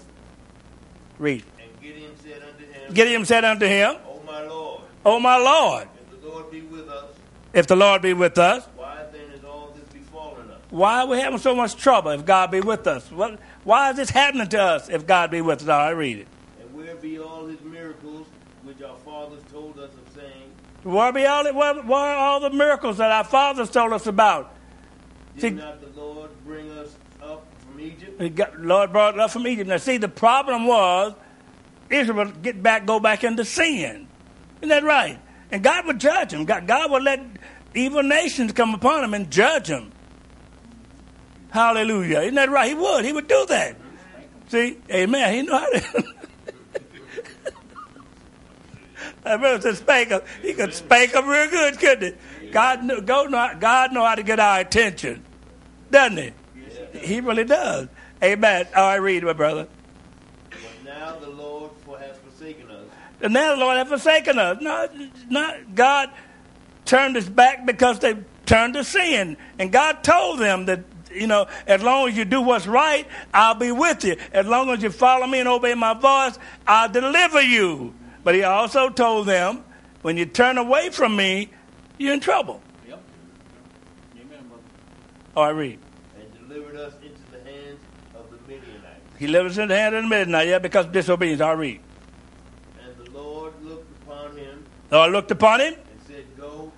Read. 1.18 1.44
And 1.60 1.80
Gideon 1.80 2.12
said 2.16 2.42
unto 2.42 2.64
him, 2.64 2.92
Gideon 2.92 3.24
said 3.24 3.44
unto 3.44 3.66
him, 3.66 3.96
O 4.06 4.20
my 4.26 4.42
Lord, 4.42 4.82
O 5.04 5.20
my 5.20 5.36
Lord, 5.36 5.88
if 6.12 6.20
the 6.20 6.28
Lord 6.28 6.50
be 6.50 6.60
with 6.62 6.88
us, 6.88 7.10
if 7.52 7.66
the 7.66 7.76
Lord 7.76 8.02
be 8.02 8.12
with 8.12 8.36
us, 8.36 8.66
why 8.76 9.04
then 9.12 9.30
is 9.30 9.44
all 9.44 9.72
this 9.76 9.88
befallen 9.92 10.50
us? 10.50 10.60
why 10.70 11.00
are 11.00 11.06
we 11.06 11.18
having 11.18 11.38
so 11.38 11.54
much 11.54 11.76
trouble 11.76 12.10
if 12.10 12.26
God 12.26 12.50
be 12.50 12.60
with 12.60 12.86
us? 12.86 13.10
What, 13.10 13.38
why 13.64 13.90
is 13.90 13.96
this 13.96 14.10
happening 14.10 14.48
to 14.48 14.60
us 14.60 14.88
if 14.88 15.06
God 15.06 15.30
be 15.30 15.40
with 15.40 15.62
us? 15.62 15.68
All 15.68 15.78
right, 15.78 15.90
read 15.90 16.18
it. 16.18 16.28
And 16.60 16.74
where 16.74 16.96
be 16.96 17.18
all 17.18 17.46
his 17.46 17.60
miracles 17.62 18.26
which 18.64 18.82
our 18.82 18.96
fathers 18.98 19.42
told 19.50 19.78
us 19.78 19.90
of 19.92 20.14
saying, 20.14 20.50
Where 20.86 21.12
be 21.12 21.26
all, 21.26 21.52
where, 21.52 21.74
where 21.82 21.98
are 21.98 22.16
all 22.16 22.40
the 22.40 22.50
miracles 22.50 22.98
that 22.98 23.10
our 23.10 23.24
fathers 23.24 23.70
told 23.70 23.92
us 23.92 24.06
about? 24.06 24.54
Did 25.34 25.40
See- 25.40 25.50
not 25.50 25.80
the 25.80 26.00
Lord 26.00 26.30
bring 26.44 26.70
us 26.70 26.94
up 27.20 27.44
from 27.58 27.80
Egypt? 27.80 28.36
Got, 28.36 28.60
Lord 28.60 28.92
brought 28.92 29.18
us 29.18 29.24
up 29.24 29.30
from 29.32 29.48
Egypt. 29.48 29.68
Now, 29.68 29.78
see, 29.78 29.96
the 29.96 30.08
problem 30.08 30.64
was 30.64 31.14
Israel 31.90 32.26
would 32.26 32.40
get 32.40 32.62
back, 32.62 32.86
go 32.86 33.00
back 33.00 33.24
into 33.24 33.44
sin. 33.44 34.06
Isn't 34.60 34.68
that 34.68 34.84
right? 34.84 35.18
And 35.50 35.60
God 35.64 35.86
would 35.86 35.98
judge 35.98 36.30
them. 36.30 36.44
God, 36.44 36.68
God 36.68 36.88
would 36.92 37.02
let 37.02 37.20
evil 37.74 38.04
nations 38.04 38.52
come 38.52 38.72
upon 38.72 39.00
them 39.02 39.12
and 39.12 39.28
judge 39.28 39.66
them. 39.66 39.90
Hallelujah. 41.50 42.20
Isn't 42.20 42.36
that 42.36 42.50
right? 42.50 42.68
He 42.68 42.74
would. 42.74 43.04
He 43.04 43.12
would 43.12 43.26
do 43.26 43.44
that. 43.48 43.76
See? 44.46 44.78
Amen. 44.88 45.34
He 45.34 45.42
knew 45.42 45.50
how 45.50 45.68
to. 45.68 46.04
That 49.26 49.40
brother 49.40 49.60
said 49.60 49.76
spank 49.76 50.10
him. 50.10 50.20
He 50.40 50.54
could 50.54 50.72
spank 50.72 51.12
him 51.12 51.26
real 51.26 51.50
good, 51.50 51.80
couldn't 51.80 52.16
he? 52.40 52.50
God 52.50 52.84
know, 52.84 53.00
God 53.00 53.92
know 53.92 54.04
how 54.04 54.14
to 54.14 54.22
get 54.22 54.38
our 54.38 54.60
attention, 54.60 55.24
doesn't 55.90 56.16
he? 56.16 56.32
He 57.00 57.20
really 57.20 57.42
does. 57.42 57.88
Amen. 58.22 58.68
All 58.76 58.86
right, 58.86 58.96
read 58.96 59.24
my 59.24 59.32
brother. 59.32 59.66
But 60.50 60.60
now 60.84 61.16
the 61.16 61.30
Lord 61.30 61.72
has 61.98 62.16
forsaken 62.18 62.70
us, 62.70 62.84
And 63.20 63.34
now 63.34 63.56
the 63.56 63.60
Lord 63.60 63.78
has 63.78 63.88
forsaken 63.88 64.38
us. 64.38 64.58
Not, 64.60 64.92
not 65.28 65.74
God 65.74 66.10
turned 66.84 67.16
us 67.16 67.28
back 67.28 67.66
because 67.66 67.98
they 67.98 68.14
turned 68.46 68.74
to 68.74 68.84
sin. 68.84 69.36
And 69.58 69.72
God 69.72 70.04
told 70.04 70.38
them 70.38 70.66
that, 70.66 70.84
you 71.12 71.26
know, 71.26 71.48
as 71.66 71.82
long 71.82 72.08
as 72.08 72.16
you 72.16 72.24
do 72.24 72.42
what's 72.42 72.68
right, 72.68 73.08
I'll 73.34 73.56
be 73.56 73.72
with 73.72 74.04
you. 74.04 74.18
As 74.32 74.46
long 74.46 74.70
as 74.70 74.84
you 74.84 74.90
follow 74.90 75.26
me 75.26 75.40
and 75.40 75.48
obey 75.48 75.74
my 75.74 75.94
voice, 75.94 76.38
I'll 76.64 76.88
deliver 76.88 77.42
you. 77.42 77.92
But 78.26 78.34
he 78.34 78.42
also 78.42 78.88
told 78.88 79.28
them, 79.28 79.62
when 80.02 80.16
you 80.16 80.26
turn 80.26 80.58
away 80.58 80.90
from 80.90 81.14
me, 81.14 81.48
you're 81.96 82.12
in 82.12 82.18
trouble. 82.18 82.60
Yep. 82.88 83.00
Amen, 84.16 84.48
brother. 84.48 84.62
All 85.36 85.44
right, 85.44 85.50
read. 85.50 85.78
and 86.18 86.48
delivered 86.48 86.74
us 86.74 86.92
into 86.94 87.20
the 87.30 87.38
hands 87.48 87.78
of 88.16 88.28
the 88.32 88.36
Midianites. 88.48 89.00
He 89.20 89.26
delivered 89.26 89.52
us 89.52 89.58
into 89.58 89.68
the 89.74 89.78
hands 89.78 89.94
of 89.94 90.02
the 90.02 90.08
Midianites, 90.08 90.48
yeah, 90.48 90.58
because 90.58 90.86
of 90.86 90.92
disobedience. 90.92 91.40
I'll 91.40 91.54
read. 91.54 91.78
And 92.84 93.06
the 93.06 93.12
Lord 93.12 93.52
looked 93.62 93.92
upon 94.02 94.36
him 94.36 94.64
The 94.88 94.96
Lord 94.96 95.12
looked 95.12 95.30
upon 95.30 95.60
him. 95.60 95.74
and 95.74 96.00
said, 96.08 96.24
Go, 96.36 96.72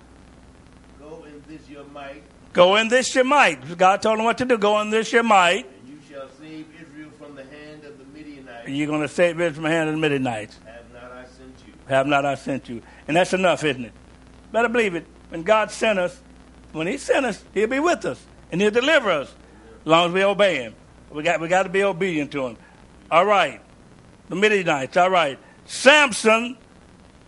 go 0.99 1.25
in 1.25 1.41
this 1.47 1.67
your 1.67 1.83
might, 1.85 2.21
Go 2.53 2.75
in 2.75 2.89
this 2.89 3.15
your 3.15 3.23
might. 3.23 3.75
God 3.75 4.03
told 4.03 4.19
him 4.19 4.25
what 4.25 4.37
to 4.37 4.45
do. 4.45 4.55
Go 4.59 4.79
in 4.81 4.91
this 4.91 5.11
your 5.11 5.23
might. 5.23 5.65
and 5.65 5.89
you 5.89 5.97
shall 6.07 6.29
save 6.39 6.67
Israel 6.79 7.09
from 7.17 7.33
the 7.33 7.43
hand 7.43 7.85
of 7.85 7.97
the 7.97 8.05
Midianites. 8.05 8.69
You're 8.69 8.85
going 8.85 9.01
to 9.01 9.07
save 9.07 9.31
Israel 9.41 9.53
from 9.55 9.63
the 9.63 9.69
hand 9.71 9.89
of 9.89 9.95
the 9.95 9.99
Midianites. 10.01 10.59
Have 10.65 10.93
not 10.93 11.11
I 11.11 11.23
sent 11.25 11.55
you? 11.67 11.73
Have 11.89 12.07
not 12.07 12.25
I 12.25 12.35
sent 12.35 12.69
you? 12.69 12.81
And 13.07 13.17
that's 13.17 13.33
enough, 13.33 13.63
isn't 13.63 13.85
it? 13.85 13.93
Better 14.51 14.69
believe 14.69 14.95
it. 14.95 15.05
When 15.29 15.43
God 15.43 15.71
sent 15.71 15.99
us, 15.99 16.19
when 16.71 16.87
He 16.87 16.97
sent 16.97 17.25
us, 17.25 17.43
He'll 17.53 17.67
be 17.67 17.79
with 17.79 18.05
us 18.05 18.23
and 18.51 18.61
He'll 18.61 18.71
deliver 18.71 19.11
us 19.11 19.33
as 19.81 19.87
long 19.87 20.07
as 20.07 20.13
we 20.13 20.23
obey 20.23 20.57
Him. 20.57 20.75
We 21.11 21.23
got, 21.23 21.41
we 21.41 21.47
got 21.47 21.63
to 21.63 21.69
be 21.69 21.83
obedient 21.83 22.31
to 22.31 22.47
Him. 22.47 22.57
All 23.11 23.25
right. 23.25 23.61
The 24.29 24.35
Midianites. 24.35 24.95
All 24.95 25.09
right. 25.09 25.39
Samson 25.65 26.57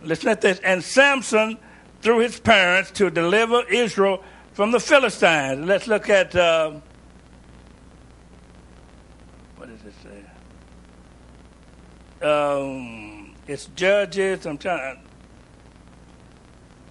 Listen 0.04 0.28
at 0.30 0.40
this. 0.40 0.58
And 0.60 0.82
Samson, 0.82 1.58
through 2.00 2.20
his 2.20 2.40
parents, 2.40 2.90
to 2.92 3.10
deliver 3.10 3.62
Israel 3.70 4.24
from 4.52 4.70
the 4.70 4.80
Philistines. 4.80 5.66
Let's 5.66 5.86
look 5.86 6.08
at. 6.10 6.34
Uh, 6.34 6.80
what 9.56 9.68
does 9.68 9.84
it 9.84 9.92
say? 10.02 10.24
Um, 12.26 13.01
it's 13.46 13.66
Judges. 13.76 14.46
I'm 14.46 14.58
trying. 14.58 14.98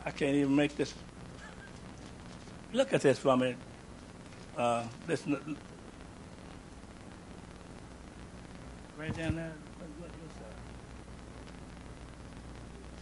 I 0.06 0.12
can't 0.12 0.36
even 0.36 0.56
make 0.56 0.76
this. 0.76 0.94
Look 2.74 2.94
at 2.94 3.02
this 3.02 3.20
for 3.20 3.38
me. 3.38 3.56
Uh, 4.58 4.84
listen. 5.08 5.58
Right 8.98 9.16
down 9.16 9.36
there. 9.36 9.54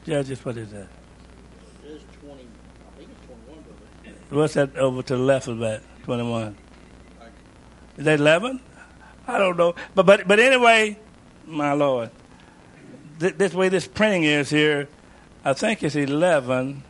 Judges, 0.05 0.43
what 0.43 0.57
is 0.57 0.71
that? 0.71 0.87
It's 1.83 2.03
20, 2.23 2.33
I 2.33 2.97
think 2.97 3.09
it's 3.11 3.27
21, 3.27 3.63
brother. 3.63 4.17
What's 4.29 4.53
that 4.55 4.75
over 4.75 5.03
to 5.03 5.17
the 5.17 5.21
left 5.21 5.47
of 5.47 5.59
that? 5.59 5.83
21. 6.03 6.57
Is 7.97 8.05
that 8.05 8.19
11? 8.19 8.59
I 9.27 9.37
don't 9.37 9.57
know. 9.57 9.75
But, 9.93 10.05
but, 10.05 10.27
but 10.27 10.39
anyway, 10.39 10.97
my 11.45 11.73
Lord, 11.73 12.09
th- 13.19 13.35
this 13.35 13.53
way 13.53 13.69
this 13.69 13.87
printing 13.87 14.23
is 14.23 14.49
here, 14.49 14.87
I 15.43 15.53
think 15.53 15.83
it's 15.83 15.95
11. 15.95 16.83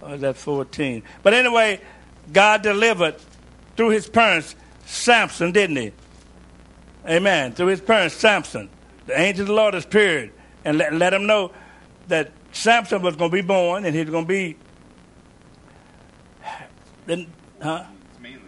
Or 0.00 0.14
is 0.14 0.20
that 0.20 0.36
14? 0.36 1.02
But 1.22 1.34
anyway, 1.34 1.80
God 2.32 2.62
delivered 2.62 3.16
through 3.76 3.90
his 3.90 4.08
parents 4.08 4.54
Samson, 4.88 5.52
didn't 5.52 5.76
he? 5.76 5.92
Amen. 7.06 7.52
Through 7.52 7.68
his 7.68 7.80
parents, 7.80 8.14
Samson. 8.14 8.70
The 9.06 9.18
angel 9.18 9.42
of 9.42 9.48
the 9.48 9.52
Lord 9.54 9.74
appeared 9.74 10.32
and 10.64 10.78
let, 10.78 10.94
let 10.94 11.12
him 11.12 11.26
know 11.26 11.52
that 12.08 12.32
Samson 12.52 13.02
was 13.02 13.14
going 13.14 13.30
to 13.30 13.34
be 13.34 13.42
born 13.42 13.84
and 13.84 13.94
he's 13.94 14.08
going 14.08 14.24
to 14.24 14.28
be. 14.28 14.56
Then, 17.06 17.26
huh? 17.62 17.84
It's 18.10 18.20
mainly 18.20 18.40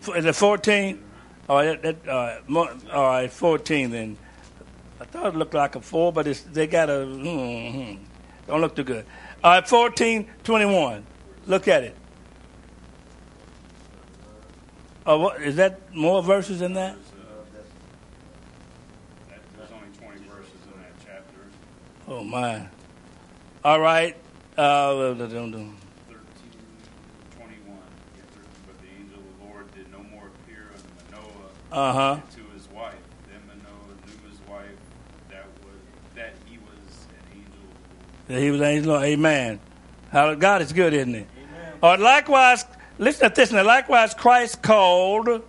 14. 0.00 0.16
Is 0.16 0.24
it 0.24 0.34
14? 0.34 1.04
All 1.48 1.56
right, 1.56 1.82
that, 1.82 2.08
uh, 2.08 2.40
mo- 2.46 2.78
all 2.92 3.06
right, 3.06 3.30
14 3.30 3.90
then. 3.90 4.16
I 5.00 5.04
thought 5.04 5.26
it 5.28 5.36
looked 5.36 5.54
like 5.54 5.76
a 5.76 5.80
4, 5.80 6.12
but 6.12 6.26
it's, 6.26 6.42
they 6.42 6.66
got 6.66 6.90
a. 6.90 6.92
Mm, 7.06 7.98
don't 8.46 8.60
look 8.60 8.76
too 8.76 8.84
good. 8.84 9.06
All 9.42 9.52
right, 9.52 9.66
14, 9.66 10.28
21. 10.44 11.04
Look 11.46 11.68
at 11.68 11.82
it. 11.84 11.96
Oh, 15.06 15.18
what, 15.18 15.42
is 15.42 15.56
that 15.56 15.94
more 15.94 16.22
verses 16.22 16.60
than 16.60 16.74
that? 16.74 16.96
That, 19.28 19.40
there's 19.56 19.70
only 19.72 19.88
20 19.98 20.28
verses 20.28 20.52
in 20.74 20.80
that 20.80 20.92
chapter. 21.02 21.40
Oh, 22.06 22.22
my. 22.22 22.66
All 23.64 23.80
right. 23.80 24.14
Uh, 24.58 25.14
dum, 25.14 25.18
dum, 25.18 25.50
dum. 25.50 25.76
13, 26.08 26.20
21. 27.36 27.78
Yeah, 28.16 28.22
13. 28.34 28.44
But 28.66 28.76
the 28.82 28.88
angel 29.00 29.18
of 29.18 29.24
the 29.38 29.44
Lord 29.46 29.74
did 29.74 29.90
no 29.90 30.02
more 30.14 30.26
appear 30.28 30.68
unto 30.74 30.88
Manoah 31.16 31.88
Uh-huh. 31.88 32.20
and 32.20 32.30
to 32.32 32.42
his 32.54 32.68
wife. 32.68 32.94
Then 33.26 33.40
Manoah 33.48 33.96
knew 34.06 34.28
his 34.28 34.38
wife 34.48 34.76
that 35.30 35.46
was 35.64 35.80
that 36.14 36.34
he 36.46 36.58
was 36.58 37.06
an 37.16 37.24
angel 37.40 37.64
of 37.64 37.78
the 37.80 37.96
Lord. 37.96 38.19
He 38.38 38.50
was 38.50 38.60
an 38.60 38.66
angel. 38.66 38.96
Amen. 38.96 39.58
God 40.12 40.62
is 40.62 40.72
good, 40.72 40.94
isn't 40.94 41.14
he? 41.14 41.26
Or 41.82 41.96
likewise, 41.96 42.64
listen 42.98 43.28
to 43.28 43.34
this 43.34 43.50
now. 43.50 43.64
Likewise, 43.64 44.14
Christ 44.14 44.62
called 44.62 45.42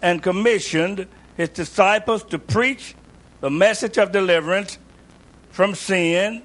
and 0.00 0.22
commissioned 0.22 1.06
his 1.36 1.48
disciples 1.48 2.22
to 2.24 2.38
preach 2.38 2.94
the 3.40 3.50
message 3.50 3.98
of 3.98 4.12
deliverance 4.12 4.78
from 5.50 5.74
sin 5.74 6.42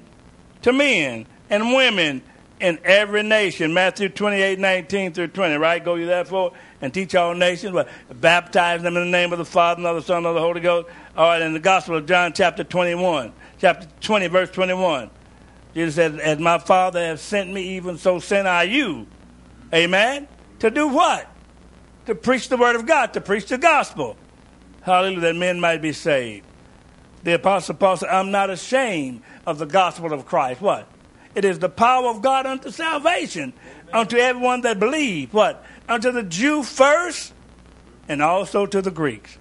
to 0.62 0.72
men 0.72 1.26
and 1.50 1.72
women 1.72 2.22
in 2.58 2.78
every 2.82 3.22
nation. 3.22 3.72
Matthew 3.74 4.08
28, 4.08 4.58
19 4.58 5.12
through 5.12 5.28
20, 5.28 5.56
right? 5.56 5.84
Go 5.84 5.94
you 5.94 6.06
therefore 6.06 6.52
and 6.80 6.92
teach 6.92 7.14
all 7.14 7.34
nations, 7.34 7.72
but 7.72 7.88
baptize 8.20 8.82
them 8.82 8.96
in 8.96 9.04
the 9.04 9.10
name 9.10 9.32
of 9.32 9.38
the 9.38 9.44
Father 9.44 9.78
and 9.78 9.86
of 9.86 9.96
the 9.96 10.02
Son 10.02 10.18
and 10.18 10.26
of 10.26 10.34
the 10.34 10.40
Holy 10.40 10.60
Ghost. 10.60 10.88
All 11.16 11.28
right, 11.28 11.42
in 11.42 11.52
the 11.52 11.60
Gospel 11.60 11.96
of 11.96 12.06
John, 12.06 12.32
chapter 12.32 12.64
21, 12.64 13.32
chapter 13.58 13.86
20, 14.00 14.26
verse 14.28 14.50
21. 14.50 15.10
Jesus 15.76 15.94
said, 15.94 16.18
As 16.20 16.38
my 16.38 16.56
Father 16.56 17.04
has 17.04 17.20
sent 17.20 17.52
me, 17.52 17.76
even 17.76 17.98
so 17.98 18.18
send 18.18 18.48
I 18.48 18.62
you. 18.62 19.06
Amen? 19.74 20.26
To 20.60 20.70
do 20.70 20.88
what? 20.88 21.30
To 22.06 22.14
preach 22.14 22.48
the 22.48 22.56
word 22.56 22.76
of 22.76 22.86
God, 22.86 23.12
to 23.12 23.20
preach 23.20 23.44
the 23.44 23.58
gospel. 23.58 24.16
Hallelujah, 24.80 25.20
that 25.20 25.36
men 25.36 25.60
might 25.60 25.82
be 25.82 25.92
saved. 25.92 26.46
The 27.24 27.34
Apostle 27.34 27.74
Paul 27.74 27.98
said, 27.98 28.08
I'm 28.08 28.30
not 28.30 28.48
ashamed 28.48 29.20
of 29.44 29.58
the 29.58 29.66
gospel 29.66 30.14
of 30.14 30.24
Christ. 30.24 30.62
What? 30.62 30.88
It 31.34 31.44
is 31.44 31.58
the 31.58 31.68
power 31.68 32.08
of 32.08 32.22
God 32.22 32.46
unto 32.46 32.70
salvation, 32.70 33.52
unto 33.92 34.16
everyone 34.16 34.62
that 34.62 34.80
believe. 34.80 35.34
What? 35.34 35.62
Unto 35.86 36.10
the 36.10 36.22
Jew 36.22 36.62
first, 36.62 37.34
and 38.08 38.22
also 38.22 38.64
to 38.64 38.80
the 38.80 38.90
Greeks. 38.90 39.36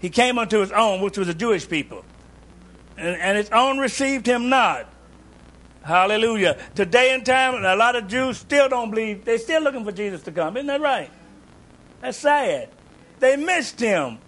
He 0.00 0.10
came 0.10 0.38
unto 0.38 0.58
his 0.58 0.72
own, 0.72 1.00
which 1.00 1.16
was 1.16 1.28
the 1.28 1.34
Jewish 1.34 1.66
people. 1.66 2.04
And, 2.98 3.16
and 3.16 3.38
his 3.38 3.48
own 3.48 3.78
received 3.78 4.26
him 4.26 4.50
not. 4.50 4.89
Hallelujah. 5.82 6.58
Today 6.74 7.14
and 7.14 7.24
time, 7.24 7.64
a 7.64 7.74
lot 7.74 7.96
of 7.96 8.06
Jews 8.06 8.38
still 8.38 8.68
don't 8.68 8.90
believe. 8.90 9.24
They're 9.24 9.38
still 9.38 9.62
looking 9.62 9.84
for 9.84 9.92
Jesus 9.92 10.22
to 10.24 10.32
come. 10.32 10.56
Isn't 10.56 10.66
that 10.66 10.80
right? 10.80 11.10
That's 12.00 12.18
sad. 12.18 12.68
They 13.18 13.36
missed 13.36 13.80
him. 13.80 14.18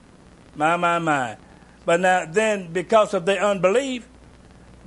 My, 0.54 0.76
my, 0.76 0.98
my. 0.98 1.36
But 1.84 2.00
now, 2.00 2.26
then, 2.26 2.72
because 2.72 3.12
of 3.14 3.26
their 3.26 3.42
unbelief, 3.42 4.06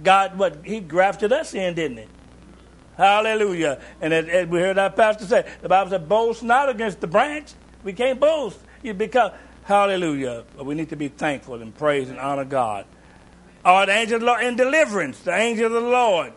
God, 0.03 0.37
what, 0.37 0.65
he 0.65 0.79
grafted 0.79 1.31
us 1.31 1.53
in, 1.53 1.75
didn't 1.75 1.97
he? 1.97 2.05
Hallelujah. 2.97 3.81
And 4.01 4.13
as, 4.13 4.27
as 4.27 4.47
we 4.47 4.59
heard 4.59 4.77
our 4.77 4.89
pastor 4.89 5.25
say, 5.25 5.49
the 5.61 5.69
Bible 5.69 5.91
said, 5.91 6.09
boast 6.09 6.43
not 6.43 6.69
against 6.69 6.99
the 6.99 7.07
branch. 7.07 7.53
We 7.83 7.93
can't 7.93 8.19
boast. 8.19 8.59
You 8.81 8.93
because, 8.93 9.31
hallelujah. 9.63 10.45
But 10.55 10.65
we 10.65 10.75
need 10.75 10.89
to 10.89 10.95
be 10.95 11.09
thankful 11.09 11.61
and 11.61 11.75
praise 11.75 12.09
and 12.09 12.19
honor 12.19 12.45
God. 12.45 12.85
Our 13.63 13.89
angel 13.89 14.15
of 14.15 14.21
the 14.21 14.27
Lord 14.27 14.43
in 14.43 14.55
deliverance, 14.55 15.19
the 15.19 15.35
angel 15.35 15.67
of 15.67 15.71
the 15.71 15.89
Lord 15.89 16.33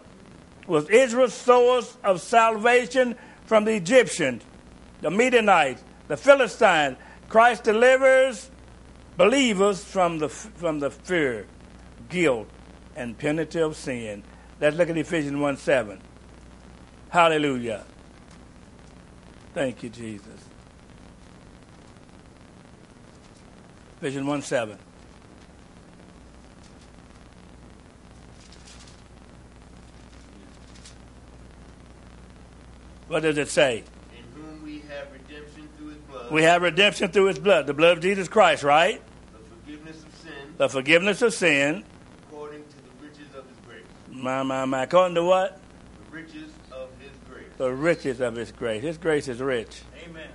was 0.69 0.89
Israel's 0.91 1.35
source 1.35 1.97
of 2.05 2.21
salvation 2.21 3.17
from 3.47 3.65
the 3.65 3.75
Egyptians, 3.75 4.45
the 5.01 5.11
Midianites, 5.11 5.83
the 6.07 6.17
Philistines. 6.17 6.97
Christ 7.29 7.65
delivers 7.65 8.51
believers 9.17 9.83
from 9.83 10.19
the, 10.19 10.29
from 10.29 10.79
the 10.79 10.91
fear, 10.91 11.47
guilt, 12.09 12.49
and 12.95 13.17
penalty 13.19 13.61
of 13.61 13.77
sin. 13.77 14.23
Let's 14.61 14.77
look 14.77 14.91
at 14.91 14.97
Ephesians 14.97 15.37
1 15.37 15.57
7. 15.57 16.01
Hallelujah. 17.11 17.85
Thank 19.55 19.83
you, 19.83 19.89
Jesus. 19.89 20.27
Ephesians 23.99 24.27
1 24.27 24.43
7. 24.43 24.79
What 33.09 33.23
does 33.23 33.39
it 33.39 33.49
say? 33.49 33.85
in 34.13 34.43
whom 34.43 34.63
we 34.65 34.81
have 34.89 35.09
redemption 35.13 35.69
through 35.77 35.89
his 35.89 35.97
blood, 35.99 36.33
We 36.33 36.43
have 36.43 36.63
redemption 36.63 37.11
through 37.11 37.27
his 37.27 37.39
blood, 37.39 37.67
the 37.67 37.75
blood 37.75 37.97
of 37.99 38.03
Jesus 38.03 38.29
Christ, 38.29 38.63
right? 38.63 39.01
the 39.33 39.39
forgiveness 39.49 39.97
of 40.05 40.15
sin, 40.23 40.33
The 40.59 40.69
forgiveness 40.69 41.23
of 41.23 41.35
sin. 41.35 41.85
according 42.29 42.63
to 42.65 42.69
the 42.77 43.05
riches 43.07 43.35
of 43.37 43.45
his 43.49 43.57
grace. 43.67 43.85
My, 44.11 44.43
my, 44.43 44.65
my. 44.67 44.83
According 44.85 45.15
to 45.17 45.25
what? 45.25 45.61
The 46.11 46.17
riches 46.17 46.53
of 46.73 46.89
his 47.01 47.11
grace. 47.31 47.47
The 47.57 47.73
riches 47.73 48.21
of 48.21 48.37
his 48.37 48.53
grace. 48.53 48.83
His 48.83 48.99
grace 48.99 49.29
is 49.29 49.41
rich. 49.41 49.81
Amen. 50.05 50.29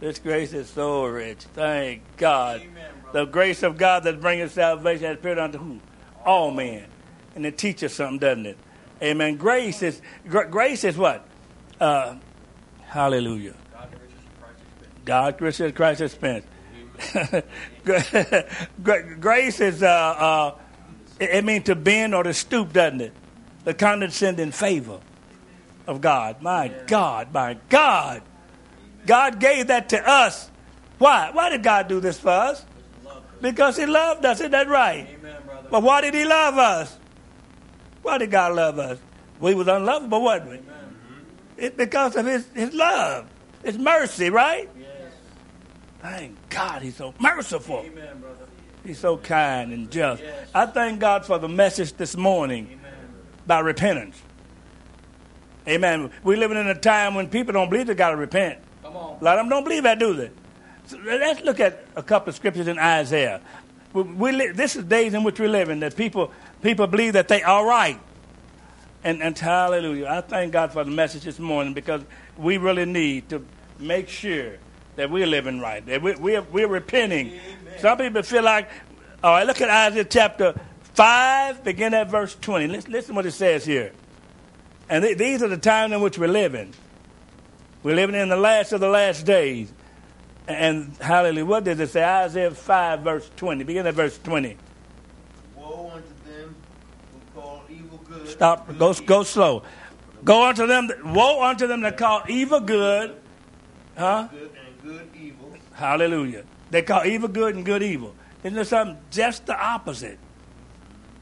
His 0.00 0.18
grace 0.18 0.52
is 0.52 0.68
so 0.68 1.06
rich. 1.06 1.38
Thank 1.54 2.02
God. 2.18 2.60
Amen, 2.60 2.90
brother. 3.02 3.24
The 3.24 3.30
grace 3.30 3.62
of 3.62 3.76
God 3.78 4.04
that 4.04 4.20
bringeth 4.20 4.52
salvation 4.52 5.06
has 5.06 5.14
appeared 5.16 5.38
unto 5.38 5.58
who? 5.58 5.80
All 6.24 6.50
men. 6.52 6.84
And 7.34 7.44
it 7.46 7.56
teaches 7.58 7.94
something, 7.94 8.18
doesn't 8.18 8.46
it? 8.46 8.58
Amen. 9.02 9.36
Grace 9.36 9.82
is 9.82 10.00
gr- 10.28 10.42
grace 10.44 10.82
is 10.84 10.96
what? 10.96 11.26
Uh, 11.80 12.16
hallelujah. 12.82 13.54
God 15.04 15.38
the 15.38 15.44
riches 15.44 15.72
Christ's 15.72 16.02
expense. 16.02 16.44
Christ 17.04 17.34
expense. 17.34 17.46
Gra- 18.82 19.16
Grace 19.16 19.60
is, 19.60 19.82
uh, 19.82 19.86
uh, 19.86 20.54
it, 21.20 21.44
means 21.44 21.64
to 21.64 21.74
bend 21.74 22.14
or 22.14 22.22
to 22.24 22.34
stoop, 22.34 22.72
doesn't 22.72 23.00
it? 23.00 23.12
The 23.64 23.74
condescending 23.74 24.50
favor 24.52 25.00
of 25.86 26.00
God. 26.00 26.42
My 26.42 26.72
God, 26.86 27.32
my 27.32 27.58
God. 27.68 28.22
God 29.06 29.40
gave 29.40 29.68
that 29.68 29.88
to 29.90 30.08
us. 30.08 30.50
Why? 30.98 31.30
Why 31.32 31.48
did 31.50 31.62
God 31.62 31.88
do 31.88 32.00
this 32.00 32.18
for 32.18 32.30
us? 32.30 32.64
Because 33.40 33.76
He 33.76 33.86
loved 33.86 34.24
us. 34.24 34.40
Isn't 34.40 34.50
that 34.50 34.68
right? 34.68 35.06
Amen, 35.18 35.36
brother. 35.46 35.68
But 35.70 35.82
why 35.82 36.00
did 36.00 36.14
He 36.14 36.24
love 36.24 36.58
us? 36.58 36.98
Why 38.02 38.18
did 38.18 38.30
God 38.30 38.54
love 38.54 38.78
us? 38.78 38.98
We 39.40 39.54
was 39.54 39.68
unlovable, 39.68 40.22
wasn't 40.22 40.50
we? 40.50 40.60
It's 41.58 41.76
because 41.76 42.16
of 42.16 42.24
His, 42.24 42.46
his 42.54 42.72
love, 42.72 43.28
His 43.64 43.76
mercy, 43.76 44.30
right? 44.30 44.68
Yes. 44.78 44.88
Thank 46.00 46.36
God 46.48 46.82
He's 46.82 46.96
so 46.96 47.12
merciful. 47.18 47.80
Amen, 47.84 48.20
brother. 48.20 48.46
He's 48.84 48.98
so 48.98 49.18
kind 49.18 49.72
and 49.72 49.90
just. 49.90 50.22
Yes. 50.22 50.48
I 50.54 50.66
thank 50.66 51.00
God 51.00 51.26
for 51.26 51.38
the 51.38 51.48
message 51.48 51.92
this 51.94 52.16
morning 52.16 52.68
Amen. 52.72 52.94
by 53.46 53.60
repentance. 53.60 54.22
Amen. 55.66 56.10
We're 56.22 56.38
living 56.38 56.56
in 56.56 56.68
a 56.68 56.74
time 56.74 57.14
when 57.14 57.28
people 57.28 57.52
don't 57.52 57.68
believe 57.68 57.88
they 57.88 57.94
got 57.94 58.10
to 58.10 58.16
repent. 58.16 58.58
Come 58.82 58.96
on. 58.96 59.20
A 59.20 59.24
lot 59.24 59.38
of 59.38 59.44
them 59.44 59.50
don't 59.50 59.64
believe 59.64 59.82
that, 59.82 59.98
do 59.98 60.14
they? 60.14 60.30
So 60.86 60.96
let's 61.04 61.42
look 61.42 61.60
at 61.60 61.84
a 61.96 62.02
couple 62.02 62.30
of 62.30 62.36
scriptures 62.36 62.68
in 62.68 62.78
Isaiah. 62.78 63.42
We, 63.92 64.02
we 64.02 64.52
this 64.52 64.76
is 64.76 64.84
days 64.84 65.12
in 65.12 65.24
which 65.24 65.38
we 65.38 65.48
live 65.48 65.68
in 65.68 65.80
that 65.80 65.96
people 65.96 66.32
people 66.62 66.86
believe 66.86 67.12
that 67.12 67.28
they 67.28 67.42
are 67.42 67.66
right. 67.66 68.00
And, 69.04 69.22
and 69.22 69.38
hallelujah. 69.38 70.06
I 70.06 70.20
thank 70.20 70.52
God 70.52 70.72
for 70.72 70.84
the 70.84 70.90
message 70.90 71.22
this 71.22 71.38
morning 71.38 71.74
because 71.74 72.02
we 72.36 72.58
really 72.58 72.84
need 72.84 73.28
to 73.30 73.44
make 73.78 74.08
sure 74.08 74.54
that 74.96 75.10
we're 75.10 75.26
living 75.26 75.60
right, 75.60 75.84
that 75.86 76.02
we, 76.02 76.16
we're, 76.16 76.42
we're 76.42 76.66
repenting. 76.66 77.38
Some 77.78 77.98
people 77.98 78.22
feel 78.22 78.42
like, 78.42 78.68
all 79.22 79.32
right, 79.32 79.46
look 79.46 79.60
at 79.60 79.70
Isaiah 79.70 80.04
chapter 80.04 80.60
5, 80.94 81.62
begin 81.62 81.94
at 81.94 82.10
verse 82.10 82.34
20. 82.34 82.66
Listen, 82.66 82.92
listen 82.92 83.14
what 83.14 83.24
it 83.24 83.30
says 83.30 83.64
here. 83.64 83.92
And 84.88 85.04
th- 85.04 85.16
these 85.16 85.42
are 85.42 85.48
the 85.48 85.56
times 85.56 85.92
in 85.92 86.00
which 86.00 86.18
we're 86.18 86.26
living. 86.26 86.72
We're 87.84 87.94
living 87.94 88.16
in 88.16 88.28
the 88.28 88.36
last 88.36 88.72
of 88.72 88.80
the 88.80 88.88
last 88.88 89.24
days. 89.24 89.72
And 90.48 90.96
hallelujah, 90.96 91.44
what 91.44 91.64
does 91.64 91.78
it 91.78 91.90
say? 91.90 92.02
Isaiah 92.02 92.50
5, 92.50 93.00
verse 93.00 93.30
20. 93.36 93.64
Begin 93.64 93.86
at 93.86 93.94
verse 93.94 94.18
20. 94.18 94.56
Woe 95.54 95.92
unto 95.94 96.08
them 96.26 96.56
who 97.12 97.40
call 97.40 97.62
evil 97.68 97.98
good. 98.07 98.07
Stop. 98.26 98.78
Go, 98.78 98.92
go 98.94 99.22
slow. 99.22 99.62
Go 100.24 100.46
unto 100.48 100.66
them. 100.66 100.90
Woe 101.04 101.42
unto 101.42 101.66
them 101.66 101.80
that 101.82 101.96
call 101.96 102.22
evil 102.28 102.60
good. 102.60 103.16
Huh? 103.96 104.28
Good 104.30 104.50
and 104.66 104.82
good 104.82 105.10
evil. 105.14 105.56
Hallelujah. 105.72 106.44
They 106.70 106.82
call 106.82 107.04
evil 107.04 107.28
good 107.28 107.54
and 107.56 107.64
good 107.64 107.82
evil. 107.82 108.14
Isn't 108.42 108.54
there 108.54 108.64
something 108.64 108.98
just 109.10 109.46
the 109.46 109.58
opposite? 109.58 110.18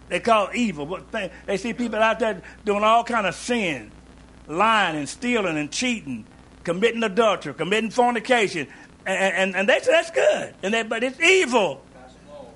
They 0.09 0.21
call 0.21 0.51
evil. 0.55 1.01
They 1.47 1.57
see 1.57 1.73
people 1.73 1.99
out 1.99 2.19
there 2.21 2.43
doing 2.65 2.85
all 2.85 3.03
kind 3.03 3.27
of 3.27 3.35
sin, 3.35 3.91
lying 4.47 4.97
and 4.97 5.09
stealing 5.09 5.57
and 5.57 5.71
cheating, 5.71 6.27
committing 6.65 7.03
adultery, 7.03 7.55
committing 7.55 7.91
fornication, 7.91 8.69
and, 9.05 9.35
and, 9.35 9.57
and 9.57 9.69
they 9.69 9.81
say 9.81 9.93
that's 9.93 10.11
good. 10.11 10.55
And 10.63 10.75
they, 10.75 10.83
but 10.83 11.03
it's 11.03 11.21
evil. 11.21 11.83
Pass 11.95 12.13
the 12.13 12.33
law. 12.33 12.47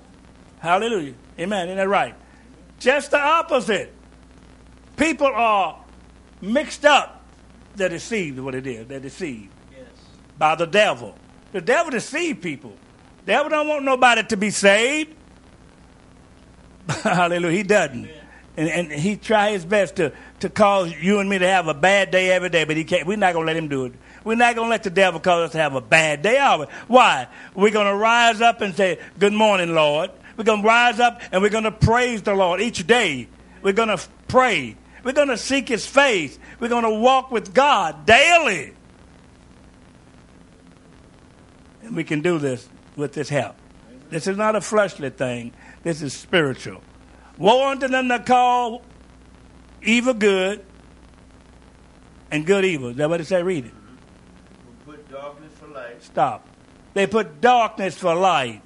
Hallelujah. 0.61 1.15
Amen. 1.39 1.69
Isn't 1.69 1.79
that 1.79 1.89
right? 1.89 2.15
Just 2.79 3.11
the 3.11 3.21
opposite. 3.21 3.93
People 5.01 5.29
are 5.29 5.83
mixed 6.43 6.85
up. 6.85 7.25
They're 7.75 7.89
deceived, 7.89 8.39
what 8.39 8.55
it 8.55 8.67
is. 8.67 8.87
They're 8.87 9.01
deceived 9.01 9.49
Yes. 9.73 9.87
by 10.37 10.57
the 10.57 10.67
devil. 10.67 11.15
The 11.53 11.63
devil 11.63 11.91
deceived 11.91 12.43
people. 12.43 12.75
The 13.25 13.33
devil 13.33 13.49
don't 13.49 13.67
want 13.67 13.85
nobody 13.85 14.25
to 14.25 14.37
be 14.37 14.51
saved. 14.51 15.15
Hallelujah. 17.03 17.57
He 17.57 17.63
doesn't. 17.63 18.11
And, 18.59 18.69
and 18.69 18.93
he 18.93 19.17
try 19.17 19.53
his 19.53 19.65
best 19.65 19.97
to, 19.97 20.13
to 20.41 20.51
cause 20.51 20.93
you 20.93 21.21
and 21.21 21.31
me 21.31 21.39
to 21.39 21.49
have 21.49 21.67
a 21.67 21.73
bad 21.73 22.11
day 22.11 22.31
every 22.31 22.51
day, 22.51 22.65
but 22.65 22.77
he 22.77 22.85
can't. 22.85 23.07
We're 23.07 23.17
not 23.17 23.33
going 23.33 23.47
to 23.47 23.53
let 23.55 23.57
him 23.57 23.69
do 23.69 23.87
it. 23.87 23.95
We're 24.23 24.35
not 24.35 24.55
going 24.55 24.67
to 24.67 24.71
let 24.71 24.83
the 24.83 24.91
devil 24.91 25.19
cause 25.19 25.47
us 25.47 25.53
to 25.53 25.59
have 25.59 25.75
a 25.75 25.81
bad 25.81 26.21
day, 26.21 26.37
are 26.37 26.59
we? 26.59 26.67
Why? 26.89 27.27
We're 27.55 27.71
going 27.71 27.87
to 27.87 27.97
rise 27.97 28.43
up 28.43 28.61
and 28.61 28.77
say, 28.77 28.99
Good 29.19 29.33
morning, 29.33 29.75
Lord. 29.75 30.11
We're 30.37 30.45
going 30.45 30.61
to 30.61 30.69
rise 30.69 31.01
up 31.01 31.23
and 31.33 31.41
we're 31.41 31.49
going 31.49 31.65
to 31.65 31.73
praise 31.73 32.21
the 32.21 32.35
Lord 32.35 32.61
each 32.61 32.87
day. 32.87 33.29
We're 33.63 33.73
going 33.73 33.89
to 33.89 34.01
pray. 34.29 34.77
We're 35.03 35.13
going 35.13 35.29
to 35.29 35.37
seek 35.39 35.69
his 35.69 35.87
face. 35.87 36.39
We're 36.59 36.69
going 36.69 36.85
to 36.85 36.91
walk 36.91 37.31
with 37.31 37.55
God 37.55 38.07
daily. 38.07 38.75
And 41.83 41.97
we 41.97 42.05
can 42.05 42.21
do 42.21 42.39
this 42.39 42.69
with 42.97 43.15
his 43.15 43.29
help. 43.29 43.57
This 44.11 44.27
is 44.27 44.37
not 44.37 44.57
a 44.57 44.61
fleshly 44.61 45.11
thing. 45.11 45.53
This 45.83 46.03
is 46.03 46.13
spiritual. 46.13 46.83
Woe 47.39 47.71
unto 47.71 47.89
them 47.89 48.09
that 48.09 48.27
call 48.27 48.83
evil 49.83 50.15
good 50.15 50.65
and 52.31 52.45
good 52.45 52.65
evil. 52.65 52.91
Is 52.91 52.97
that 52.97 53.09
what 53.09 53.21
it 53.21 53.27
said? 53.27 53.45
Read 53.47 53.67
it. 53.67 53.73
Put 54.85 55.11
darkness 55.11 55.53
for 55.59 55.69
light. 55.69 56.03
Stop. 56.03 56.47
They 56.93 57.07
put 57.07 57.41
darkness 57.41 57.97
for 57.97 58.15
light. 58.15 58.63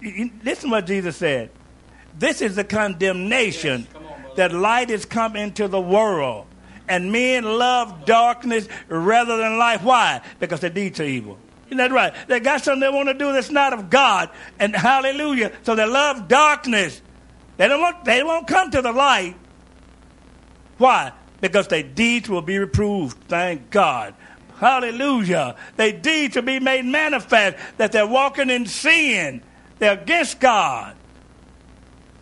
You- 0.00 0.10
you- 0.10 0.30
Listen 0.44 0.70
what 0.70 0.86
Jesus 0.86 1.16
said. 1.16 1.50
This 2.18 2.40
is 2.40 2.56
the 2.56 2.64
condemnation 2.64 3.80
Yes, 3.80 3.92
come 3.92 3.96
on, 3.96 3.99
brother. 3.99 3.99
That 4.36 4.52
light 4.52 4.90
has 4.90 5.04
come 5.04 5.36
into 5.36 5.68
the 5.68 5.80
world. 5.80 6.46
And 6.88 7.12
men 7.12 7.44
love 7.44 8.04
darkness 8.04 8.68
rather 8.88 9.36
than 9.36 9.58
light. 9.58 9.82
Why? 9.82 10.22
Because 10.40 10.60
their 10.60 10.70
deeds 10.70 10.98
are 10.98 11.04
evil. 11.04 11.38
Isn't 11.66 11.78
that 11.78 11.92
right? 11.92 12.12
They 12.26 12.40
got 12.40 12.64
something 12.64 12.80
they 12.80 12.88
want 12.88 13.08
to 13.08 13.14
do 13.14 13.32
that's 13.32 13.50
not 13.50 13.72
of 13.72 13.90
God. 13.90 14.28
And 14.58 14.74
hallelujah. 14.74 15.52
So 15.62 15.76
they 15.76 15.86
love 15.86 16.26
darkness. 16.26 17.00
They 17.58 17.68
don't 17.68 17.80
want 17.80 18.04
they 18.04 18.24
won't 18.24 18.48
come 18.48 18.72
to 18.72 18.82
the 18.82 18.90
light. 18.90 19.36
Why? 20.78 21.12
Because 21.40 21.68
their 21.68 21.84
deeds 21.84 22.28
will 22.28 22.42
be 22.42 22.58
reproved. 22.58 23.16
Thank 23.28 23.70
God. 23.70 24.14
Hallelujah. 24.58 25.54
Their 25.76 25.92
deeds 25.92 26.34
will 26.34 26.42
be 26.42 26.58
made 26.58 26.84
manifest 26.84 27.56
that 27.76 27.92
they're 27.92 28.06
walking 28.06 28.50
in 28.50 28.66
sin. 28.66 29.42
They're 29.78 30.00
against 30.00 30.40
God. 30.40 30.96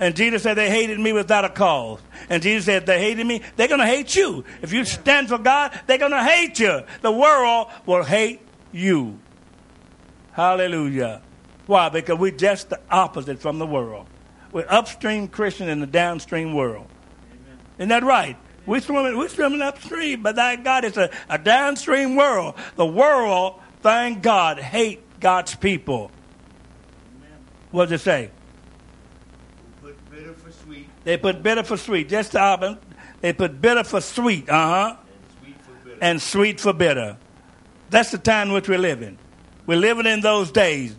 And 0.01 0.15
Jesus 0.15 0.43
said 0.43 0.55
they 0.55 0.71
hated 0.71 1.01
me 1.01 1.13
without 1.13 1.45
a 1.45 1.49
cause. 1.49 2.01
And 2.31 2.43
Jesus 2.43 2.67
said 2.67 2.87
they 2.87 3.01
hated 3.01 3.27
me, 3.27 3.43
they're 3.57 3.69
going 3.69 3.81
to 3.81 3.87
hate 3.87 4.15
you. 4.15 4.45
If 4.63 4.73
you 4.73 4.85
stand 4.85 5.29
for 5.29 5.39
God, 5.39 5.79
they're 5.87 5.99
going 5.99 6.13
to 6.13 6.23
hate 6.23 6.61
you. 6.61 6.83
The 7.01 7.11
world 7.11 7.69
will 7.85 8.05
hate 8.05 8.41
you. 8.73 9.19
Hallelujah. 10.33 11.23
Why? 11.67 11.89
Because 11.89 12.19
we're 12.19 12.31
just 12.31 12.71
the 12.71 12.81
opposite 12.91 13.41
from 13.41 13.59
the 13.59 13.67
world. 13.67 14.07
We're 14.53 14.67
upstream 14.69 15.29
Christian 15.29 15.69
in 15.69 15.81
the 15.81 15.87
downstream 15.87 16.55
world. 16.55 16.87
Isn't 17.79 17.91
that 17.91 18.05
right? 18.05 18.37
We're 18.67 18.81
swimming, 18.81 19.17
we're 19.17 19.29
swimming 19.29 19.63
upstream, 19.63 20.23
but 20.23 20.37
thank 20.37 20.63
God 20.63 20.85
it's 20.85 20.97
a, 20.97 21.11
a 21.29 21.39
downstream 21.39 22.17
world. 22.17 22.55
The 22.77 22.87
world, 22.87 23.61
thank 23.81 24.23
God, 24.23 24.59
hate 24.59 25.01
God's 25.21 25.55
people. 25.55 26.11
What 27.71 27.89
does 27.89 28.01
it 28.01 28.05
say? 28.05 28.31
Who 29.81 29.89
put 29.89 30.11
bitter 30.11 30.35
for 30.35 30.53
sweet 30.53 30.89
They 31.09 31.17
put 31.17 31.43
bitter 31.43 31.63
for 31.63 31.79
sweet. 31.79 32.11
Just 32.11 32.33
the 32.33 32.41
opposite. 32.41 32.83
They 33.23 33.33
put 33.33 33.63
bitter 33.63 33.83
for 33.83 34.03
sweet, 34.03 34.47
uh 34.51 34.53
huh, 34.53 34.97
and 35.01 35.41
sweet 35.41 35.57
for 35.63 35.73
bitter. 35.83 35.99
and 36.03 36.23
sweet 36.23 36.61
for 36.61 36.73
bitter. 36.75 37.17
That's 37.89 38.11
the 38.11 38.19
time 38.19 38.49
in 38.49 38.53
which 38.53 38.69
we're 38.69 38.77
living. 38.77 39.17
We're 39.65 39.79
living 39.79 40.05
in 40.05 40.21
those 40.21 40.53
days. 40.53 40.95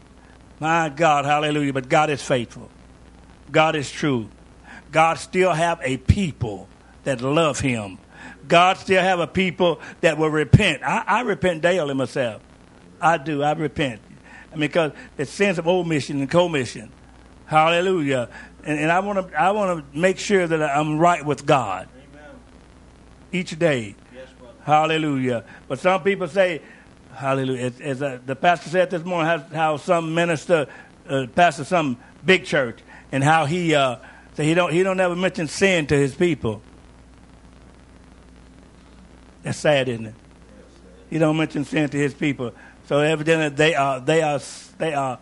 My 0.59 0.89
God, 0.89 1.25
hallelujah. 1.25 1.73
But 1.73 1.89
God 1.89 2.09
is 2.09 2.23
faithful. 2.23 2.71
God 3.51 3.75
is 3.75 3.91
true. 3.91 4.31
God 4.91 5.19
still 5.19 5.53
have 5.53 5.79
a 5.83 5.97
people 5.97 6.67
that 7.03 7.21
love 7.21 7.59
him. 7.59 7.99
God 8.47 8.77
still 8.77 9.03
have 9.03 9.19
a 9.19 9.27
people 9.27 9.79
that 10.01 10.17
will 10.17 10.31
repent. 10.31 10.81
I, 10.81 11.03
I 11.05 11.21
repent 11.21 11.61
daily 11.61 11.93
myself. 11.93 12.41
I 12.99 13.19
do. 13.19 13.43
I 13.43 13.51
repent. 13.51 14.01
I 14.51 14.55
mean, 14.55 14.61
because 14.61 14.91
it's 15.19 15.29
sins 15.29 15.59
of 15.59 15.67
omission 15.67 16.19
and 16.21 16.31
commission. 16.31 16.91
Hallelujah. 17.45 18.29
And, 18.63 18.79
and 18.79 18.91
I 18.91 18.99
want 18.99 19.29
to 19.29 19.39
I 19.39 19.51
want 19.51 19.91
to 19.91 19.97
make 19.97 20.19
sure 20.19 20.45
that 20.45 20.61
I'm 20.61 20.99
right 20.99 21.25
with 21.25 21.45
God 21.45 21.87
Amen. 21.95 22.29
each 23.31 23.57
day. 23.57 23.95
Yes. 24.13 24.27
Hallelujah. 24.63 25.43
But 25.67 25.79
some 25.79 26.03
people 26.03 26.27
say, 26.27 26.61
Hallelujah. 27.13 27.65
As, 27.65 27.81
as 27.81 28.01
uh, 28.01 28.19
the 28.25 28.35
pastor 28.35 28.69
said 28.69 28.89
this 28.89 29.03
morning, 29.03 29.27
how, 29.27 29.39
how 29.53 29.77
some 29.77 30.13
minister, 30.13 30.67
uh, 31.07 31.27
pastor 31.35 31.63
some 31.63 31.97
big 32.25 32.45
church, 32.45 32.79
and 33.11 33.23
how 33.23 33.45
he 33.45 33.75
uh, 33.75 33.97
said 34.35 34.45
he 34.45 34.53
don't 34.53 34.71
he 34.71 34.83
don't 34.83 34.99
ever 34.99 35.15
mention 35.15 35.47
sin 35.47 35.87
to 35.87 35.97
his 35.97 36.15
people. 36.15 36.61
That's 39.43 39.57
sad, 39.57 39.89
isn't 39.89 40.05
it? 40.05 40.15
He 41.09 41.17
don't 41.17 41.37
mention 41.37 41.65
sin 41.65 41.89
to 41.89 41.97
his 41.97 42.13
people. 42.13 42.53
So 42.87 42.99
evidently 42.99 43.49
they 43.49 43.75
are 43.75 43.99
they 43.99 44.21
are 44.21 44.39
they 44.77 44.93
are 44.93 45.19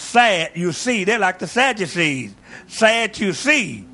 sad. 0.00 0.52
You 0.54 0.72
see, 0.72 1.04
they're 1.04 1.18
like 1.18 1.38
the 1.38 1.46
Sadducees. 1.46 2.34
Sad 2.66 3.18
you 3.18 3.32
see. 3.32 3.86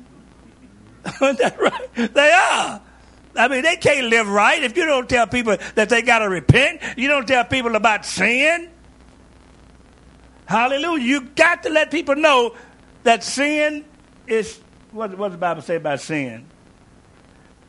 Isn't 1.21 1.39
that 1.39 1.59
right? 1.59 2.13
They 2.13 2.31
are. 2.31 2.81
I 3.35 3.47
mean, 3.47 3.61
they 3.61 3.75
can't 3.75 4.07
live 4.07 4.27
right 4.27 4.63
if 4.63 4.75
you 4.75 4.85
don't 4.85 5.07
tell 5.07 5.27
people 5.27 5.57
that 5.75 5.89
they 5.89 6.01
got 6.01 6.19
to 6.19 6.29
repent. 6.29 6.81
You 6.97 7.07
don't 7.07 7.27
tell 7.27 7.45
people 7.45 7.75
about 7.75 8.05
sin. 8.05 8.69
Hallelujah. 10.47 11.03
You 11.03 11.21
got 11.21 11.63
to 11.63 11.69
let 11.69 11.91
people 11.91 12.15
know 12.15 12.55
that 13.03 13.23
sin 13.23 13.85
is, 14.25 14.59
what, 14.91 15.15
what 15.17 15.27
does 15.27 15.35
the 15.35 15.39
Bible 15.39 15.61
say 15.61 15.75
about 15.75 16.01
sin? 16.01 16.45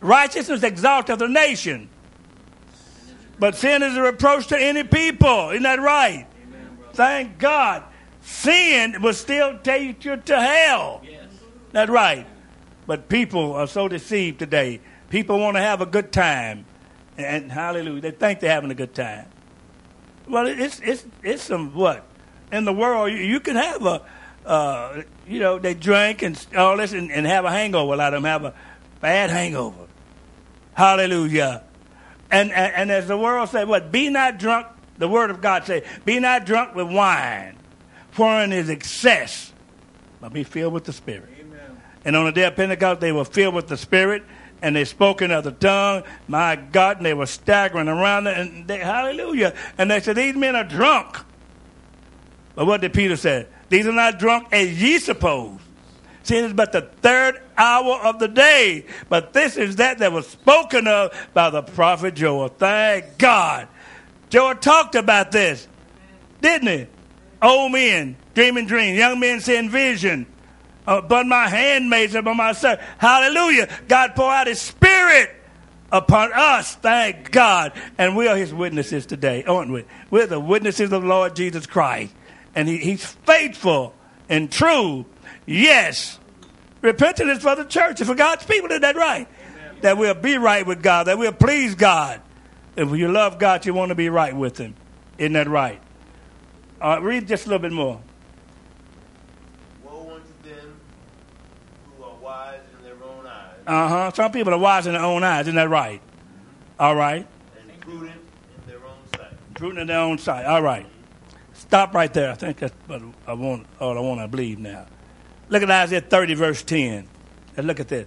Righteousness 0.01 0.63
exalteth 0.63 1.21
a 1.21 1.29
nation. 1.29 1.91
But 3.39 3.55
sin 3.55 3.83
is 3.83 3.97
a 3.97 4.03
reproach 4.03 4.47
to 4.49 4.59
any 4.59 4.85
people. 4.85 5.51
Isn't 5.51 5.65
that 5.65 5.81
right? 5.81 6.27
Amen. 6.45 6.79
Thank 6.93 7.39
God. 7.39 7.85
Sin 8.23 9.01
will 9.01 9.15
still 9.15 9.59
take 9.59 10.05
you 10.05 10.17
to 10.17 10.41
hell. 10.41 11.03
Yes. 11.05 11.25
That's 11.73 11.91
right. 11.91 12.27
But 12.87 13.09
people 13.09 13.55
are 13.55 13.67
so 13.67 13.89
deceived 13.89 14.39
today. 14.39 14.81
People 15.11 15.39
want 15.39 15.57
to 15.57 15.61
have 15.61 15.81
a 15.81 15.87
good 15.87 16.13
time. 16.13 16.65
And, 17.17 17.51
hallelujah, 17.51 18.01
they 18.01 18.11
think 18.13 18.41
they're 18.41 18.53
having 18.53 18.71
a 18.71 18.75
good 18.75 18.95
time. 18.95 19.27
Well, 20.29 20.47
it's, 20.47 20.81
it's, 20.81 21.05
it's 21.23 21.43
some 21.43 21.75
what? 21.75 22.07
In 22.53 22.65
the 22.65 22.73
world, 22.73 23.11
you, 23.11 23.19
you 23.19 23.41
can 23.41 23.57
have 23.57 23.85
a, 23.85 24.03
uh, 24.47 25.03
you 25.27 25.41
know, 25.41 25.59
they 25.59 25.75
drink 25.75 26.23
and 26.23 26.47
all 26.57 26.77
this 26.77 26.93
and, 26.93 27.11
and 27.11 27.27
have 27.27 27.45
a 27.45 27.51
hangover. 27.51 27.93
A 27.93 27.97
lot 27.97 28.15
of 28.15 28.23
them 28.23 28.25
have 28.25 28.45
a 28.45 28.55
bad 29.01 29.31
hangover. 29.31 29.87
Hallelujah. 30.75 31.65
And, 32.31 32.53
and, 32.53 32.75
and 32.75 32.91
as 32.91 33.09
the 33.09 33.19
world 33.19 33.49
said, 33.49 33.69
what? 33.69 33.91
Be 33.91 34.11
not 34.11 34.39
drunk, 34.39 34.69
the 34.97 35.09
word 35.09 35.31
of 35.31 35.41
God 35.41 35.67
say, 35.67 35.85
be 36.05 36.21
not 36.21 36.47
drunk 36.47 36.75
with 36.75 36.87
wine, 36.89 37.58
wherein 38.19 38.53
is 38.53 38.69
excess, 38.69 39.53
but 40.21 40.33
be 40.33 40.45
filled 40.45 40.73
with 40.73 40.85
the 40.85 40.93
Spirit. 40.93 41.29
Amen. 41.41 41.83
And 42.05 42.17
on 42.17 42.25
the 42.25 42.33
day 42.33 42.45
of 42.45 42.57
Pentecost, 42.57 43.01
they 43.01 43.13
were 43.13 43.25
filled 43.25 43.55
with 43.55 43.69
the 43.69 43.77
Spirit, 43.77 44.25
and 44.63 44.75
they 44.75 44.85
spoke 44.85 45.23
in 45.23 45.31
other 45.31 45.53
tongue. 45.53 46.03
My 46.27 46.57
God, 46.57 46.99
and 46.99 47.07
they 47.07 47.15
were 47.15 47.27
staggering 47.27 47.89
around, 47.89 48.27
and 48.27 48.67
they, 48.67 48.79
hallelujah. 48.79 49.55
And 49.77 49.91
they 49.91 50.01
said, 50.01 50.17
These 50.17 50.37
men 50.37 50.57
are 50.57 50.65
drunk. 50.65 51.17
But 52.55 52.67
what 52.67 52.81
did 52.81 52.93
Peter 52.93 53.17
say? 53.17 53.47
These 53.69 53.87
are 53.87 53.93
not 53.93 54.19
drunk 54.19 54.49
as 54.53 54.83
ye 54.83 54.99
suppose. 54.99 55.61
See, 56.25 56.37
it's 56.37 56.53
but 56.53 56.73
the 56.73 56.83
third 56.83 57.41
hour 57.57 58.01
of 58.03 58.19
the 58.19 58.29
day. 58.29 58.85
But 59.09 59.33
this 59.33 59.57
is 59.57 59.77
that 59.77 59.99
that 59.99 60.13
was 60.13 60.27
spoken 60.27 60.87
of 60.87 61.13
by 61.33 61.51
the 61.51 61.63
prophet 61.63 62.15
Joel. 62.15 62.49
Thank 62.49 63.17
God. 63.17 63.69
Joel 64.29 64.57
talked 64.57 64.95
about 64.95 65.33
this, 65.33 65.67
didn't 66.43 66.69
he? 66.69 66.87
Old 67.41 67.73
men 67.73 68.17
dreaming 68.35 68.67
dreams, 68.67 68.99
young 68.99 69.19
men 69.21 69.41
seeing 69.41 69.71
vision. 69.71 70.27
Uh, 70.87 71.01
but 71.03 71.27
my 71.27 71.49
handmaids 71.49 72.15
and 72.15 72.25
by 72.25 72.33
my 72.33 72.53
servants. 72.53 72.85
Hallelujah. 72.99 73.69
God 73.89 74.15
pour 74.15 74.31
out 74.31 74.47
his 74.47 74.61
spirit 74.61 75.31
upon 75.93 76.33
us. 76.33 76.77
Thank 76.77 77.31
God. 77.31 77.73
And 77.99 78.17
we 78.17 78.27
are 78.27 78.37
his 78.37 78.55
witnesses 78.55 79.05
today, 79.05 79.45
aren't 79.45 79.71
we? 79.71 79.85
We're 80.11 80.27
the 80.27 80.41
witnesses 80.41 80.93
of 80.93 81.03
the 81.03 81.09
Lord 81.09 81.37
Jesus 81.37 81.67
Christ. 81.67 82.15
And 82.55 82.69
he, 82.69 82.79
he's 82.79 83.05
faithful 83.05 83.95
and 84.29 84.51
true. 84.51 85.05
Yes. 85.45 86.19
Repentance 86.81 87.39
is 87.39 87.43
for 87.43 87.57
the 87.57 87.65
church 87.65 88.01
and 88.01 88.07
for 88.09 88.15
God's 88.15 88.47
people. 88.47 88.71
Is 88.71 88.81
that 88.81 88.97
right? 88.97 89.29
Amen. 89.51 89.77
That 89.83 89.99
we'll 89.99 90.15
be 90.15 90.39
right 90.39 90.67
with 90.67 90.83
God, 90.83 91.09
that 91.09 91.19
we'll 91.19 91.33
please 91.33 91.75
God. 91.75 92.21
If 92.77 92.91
you 92.97 93.09
love 93.09 93.39
God, 93.39 93.67
you 93.67 93.75
want 93.75 93.91
to 93.91 93.95
be 93.95 94.09
right 94.09 94.35
with 94.35 94.59
him. 94.59 94.75
Isn't 95.19 95.33
that 95.33 95.49
right? 95.49 95.83
Uh, 96.81 96.99
read 97.03 97.27
just 97.27 97.47
a 97.47 97.49
little 97.49 97.61
bit 97.61 97.73
more. 97.73 98.01
Woe 99.83 100.15
unto 100.15 100.49
them 100.49 100.81
who 101.97 102.05
are 102.05 102.15
wise 102.17 102.61
in 102.79 102.85
their 102.85 103.03
own 103.03 103.27
eyes. 103.27 103.57
Uh 103.67 103.89
huh. 103.89 104.13
Some 104.15 104.33
people 104.33 104.55
are 104.55 104.59
wise 104.59 104.87
in 104.87 104.93
their 104.93 105.03
own 105.03 105.25
eyes. 105.25 105.47
Isn't 105.47 105.57
that 105.57 105.69
right? 105.69 106.01
All 106.79 106.95
right. 106.95 107.27
And 107.61 107.81
prudent 107.81 108.13
in 108.13 108.71
their 108.71 108.85
own 108.85 108.99
sight. 109.17 109.55
Prudent 109.55 109.81
in 109.81 109.87
their 109.89 109.99
own 109.99 110.19
sight. 110.19 110.47
All 110.47 110.63
right. 110.63 110.87
Stop 111.55 111.95
right 111.95 112.13
there. 112.15 112.31
I 112.31 112.35
think 112.35 112.59
that's 112.59 112.75
what 112.87 113.03
I 113.27 113.33
want. 113.33 113.67
All 113.81 113.99
I 113.99 114.01
want 114.01 114.21
to 114.21 114.29
believe 114.29 114.61
now. 114.61 114.87
Look 115.49 115.63
at 115.63 115.71
Isaiah 115.71 116.01
30, 116.01 116.35
verse 116.35 116.63
10. 116.63 117.09
And 117.57 117.67
look 117.67 117.81
at 117.81 117.89
this. 117.89 118.07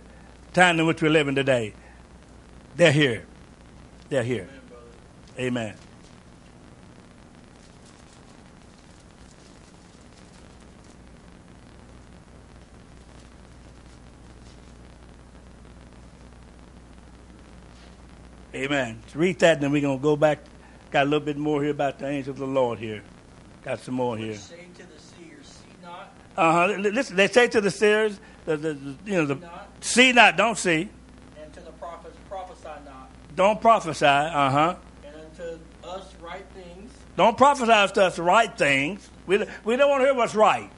Time 0.53 0.79
in 0.79 0.85
which 0.85 1.01
we're 1.01 1.09
living 1.09 1.35
today. 1.35 1.73
They're 2.75 2.91
here. 2.91 3.25
They're 4.09 4.23
here. 4.23 4.47
Amen. 5.37 5.73
Amen. 5.73 5.75
Read 18.53 19.39
that, 19.39 19.53
and 19.55 19.63
then 19.63 19.71
we're 19.71 19.81
going 19.81 19.97
to 19.97 20.03
go 20.03 20.15
back. 20.15 20.39
Got 20.91 21.03
a 21.03 21.09
little 21.09 21.25
bit 21.25 21.37
more 21.37 21.61
here 21.61 21.71
about 21.71 21.99
the 21.99 22.07
angels 22.07 22.35
of 22.35 22.39
the 22.39 22.47
Lord 22.47 22.77
here. 22.79 23.01
Got 23.63 23.79
some 23.79 23.93
more 23.95 24.17
here. 24.17 24.35
Say 24.35 24.67
to 24.75 24.83
the 24.83 24.99
seers, 24.99 25.45
see 25.45 25.83
not, 25.83 26.13
Uh 26.35 26.67
huh. 26.67 26.75
Listen, 26.79 27.15
they 27.15 27.27
say 27.27 27.47
to 27.47 27.61
the 27.61 27.71
seers, 27.71 28.19
the, 28.45 28.57
the, 28.57 28.73
the 28.73 28.95
you 29.05 29.13
know, 29.13 29.25
the 29.25 29.35
see 29.35 29.41
not, 29.41 29.69
see 29.79 30.11
not, 30.11 30.37
don't 30.37 30.57
see, 30.57 30.89
and 31.41 31.53
to 31.53 31.61
the 31.61 31.71
prophets, 31.73 32.17
prophesy 32.27 32.67
not, 32.85 33.09
don't 33.35 33.61
prophesy. 33.61 34.05
Uh 34.05 34.49
huh. 34.49 34.75
and 35.05 35.15
unto 35.15 35.59
us 35.87 36.13
right 36.21 36.45
things, 36.53 36.91
Don't 37.15 37.37
prophesy 37.37 37.93
to 37.93 38.03
us 38.03 38.19
right 38.19 38.57
things. 38.57 39.09
We, 39.27 39.45
we 39.63 39.77
don't 39.77 39.89
want 39.89 40.01
to 40.01 40.05
hear 40.07 40.15
what's 40.15 40.35
right. 40.35 40.69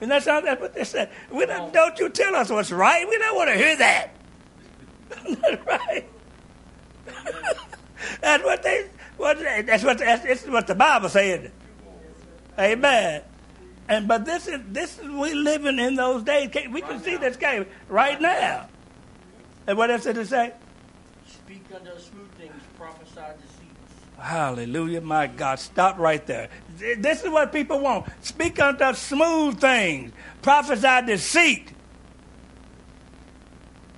And 0.00 0.10
that's, 0.10 0.26
how, 0.26 0.40
that's 0.40 0.60
what 0.60 0.74
they 0.74 0.82
said. 0.82 1.10
We 1.30 1.46
don't, 1.46 1.72
don't 1.72 1.96
you 2.00 2.08
tell 2.08 2.34
us 2.34 2.50
what's 2.50 2.72
right. 2.72 3.06
We 3.08 3.16
don't 3.18 3.36
want 3.36 3.50
to 3.50 3.56
hear 3.56 3.76
that. 3.76 4.10
right. 5.66 6.08
That's 8.22 8.42
what 8.42 8.62
they. 8.62 8.86
What, 9.18 9.38
that's 9.38 9.84
what. 9.84 9.98
That's, 9.98 10.22
this 10.22 10.44
is 10.44 10.50
what 10.50 10.66
the 10.66 10.74
Bible 10.74 11.10
said. 11.10 11.52
Amen. 12.58 13.22
And 13.88 14.08
but 14.08 14.24
this 14.24 14.46
is 14.46 14.60
this 14.68 14.98
is 14.98 15.08
we 15.08 15.34
living 15.34 15.78
in 15.78 15.96
those 15.96 16.22
days. 16.22 16.50
We 16.70 16.80
can 16.80 17.02
see 17.02 17.16
this 17.16 17.36
game 17.36 17.66
right 17.88 18.20
now. 18.20 18.68
And 19.66 19.76
what 19.76 19.90
else 19.90 20.04
did 20.04 20.16
it 20.16 20.28
say? 20.28 20.54
speak 21.52 21.64
unto 21.74 21.90
us 21.90 22.04
smooth 22.06 22.30
things, 22.38 22.62
prophesy 22.76 23.20
deceits. 23.40 23.94
Hallelujah, 24.18 25.00
my 25.00 25.26
God. 25.26 25.58
Stop 25.58 25.98
right 25.98 26.24
there. 26.26 26.48
This 26.78 27.22
is 27.22 27.30
what 27.30 27.52
people 27.52 27.80
want. 27.80 28.06
Speak 28.22 28.60
unto 28.60 28.84
us 28.84 29.00
smooth 29.00 29.60
things, 29.60 30.12
prophesy 30.40 31.06
deceit. 31.06 31.72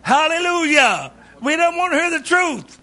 Hallelujah. 0.03 1.13
We 1.41 1.57
don't 1.57 1.77
want 1.77 1.93
to 1.93 1.99
hear 1.99 2.11
the 2.11 2.25
truth. 2.25 2.79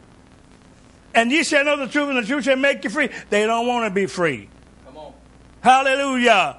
And 1.13 1.31
ye 1.31 1.43
shall 1.43 1.65
know 1.65 1.77
the 1.77 1.87
truth, 1.87 2.09
and 2.09 2.17
the 2.17 2.23
truth 2.23 2.45
shall 2.45 2.55
make 2.55 2.83
you 2.83 2.89
free. 2.89 3.09
They 3.29 3.45
don't 3.45 3.67
want 3.67 3.85
to 3.85 3.93
be 3.93 4.05
free. 4.05 4.49
Come 4.85 4.97
on. 4.97 5.13
Hallelujah. 5.61 6.57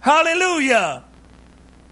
Hallelujah. 0.00 1.04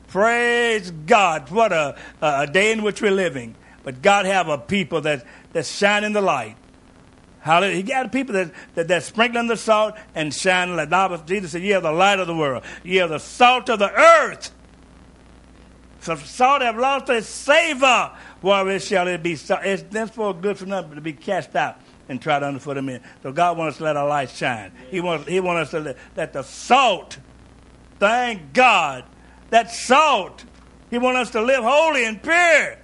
Praise 0.09 0.91
God. 0.91 1.51
What 1.51 1.73
a, 1.73 1.97
a 2.21 2.47
day 2.47 2.73
in 2.73 2.83
which 2.83 3.01
we're 3.01 3.11
living. 3.11 3.55
But 3.83 4.03
God 4.03 4.27
have 4.27 4.49
a 4.49 4.59
people 4.59 5.01
that, 5.03 5.25
that's 5.53 5.75
shining 5.75 6.13
the 6.13 6.21
light. 6.21 6.57
Hallelujah. 7.41 7.77
He 7.77 7.83
got 7.83 8.13
people 8.13 8.35
that, 8.35 8.53
that, 8.75 8.89
that 8.89 9.03
sprinkling 9.03 9.49
the 9.49 9.57
salt 9.57 9.95
and 10.15 10.33
shining 10.33 10.77
like 10.77 10.91
Bible. 10.91 11.19
Jesus 11.27 11.53
said, 11.53 11.63
Ye 11.63 11.73
are 11.73 11.81
the 11.81 11.91
light 11.91 12.21
of 12.21 12.27
the 12.27 12.37
world. 12.37 12.63
Ye 12.85 13.01
are 13.01 13.09
the 13.09 13.19
salt 13.19 13.71
of 13.71 13.79
the 13.79 13.91
earth. 13.91 14.53
So 16.01 16.17
salt 16.17 16.63
have 16.63 16.77
lost 16.77 17.09
its 17.09 17.29
savor, 17.29 18.13
wherewith 18.43 18.83
shall 18.83 19.09
it 19.09 19.23
be? 19.23 19.37
So 19.37 19.57
it's 19.63 19.83
thenceforth 19.85 20.43
good 20.43 20.59
for 20.59 20.67
nothing 20.67 20.91
but 20.91 20.95
to 20.97 21.01
be 21.01 21.13
cast 21.13 21.57
out 21.57 21.79
and 22.13 22.23
try 22.23 22.39
to 22.39 22.47
underfoot 22.47 22.77
them 22.77 22.89
in. 22.89 23.01
So 23.23 23.33
God 23.33 23.59
wants 23.59 23.75
us 23.75 23.79
to 23.79 23.85
let 23.85 23.97
our 23.97 24.07
light 24.07 24.31
shine. 24.31 24.71
He 24.91 25.01
wants, 25.01 25.29
he 25.29 25.41
wants 25.41 25.69
us 25.69 25.71
to 25.73 25.81
let, 25.81 25.97
let 26.17 26.33
the 26.33 26.43
salt, 26.43 27.19
thank 27.99 28.53
God, 28.53 29.05
that 29.51 29.73
salt, 29.73 30.45
He 30.91 30.99
wants 30.99 31.19
us 31.21 31.31
to 31.31 31.43
live 31.43 31.65
holy 31.65 32.05
and 32.05 32.23
pure 32.23 32.77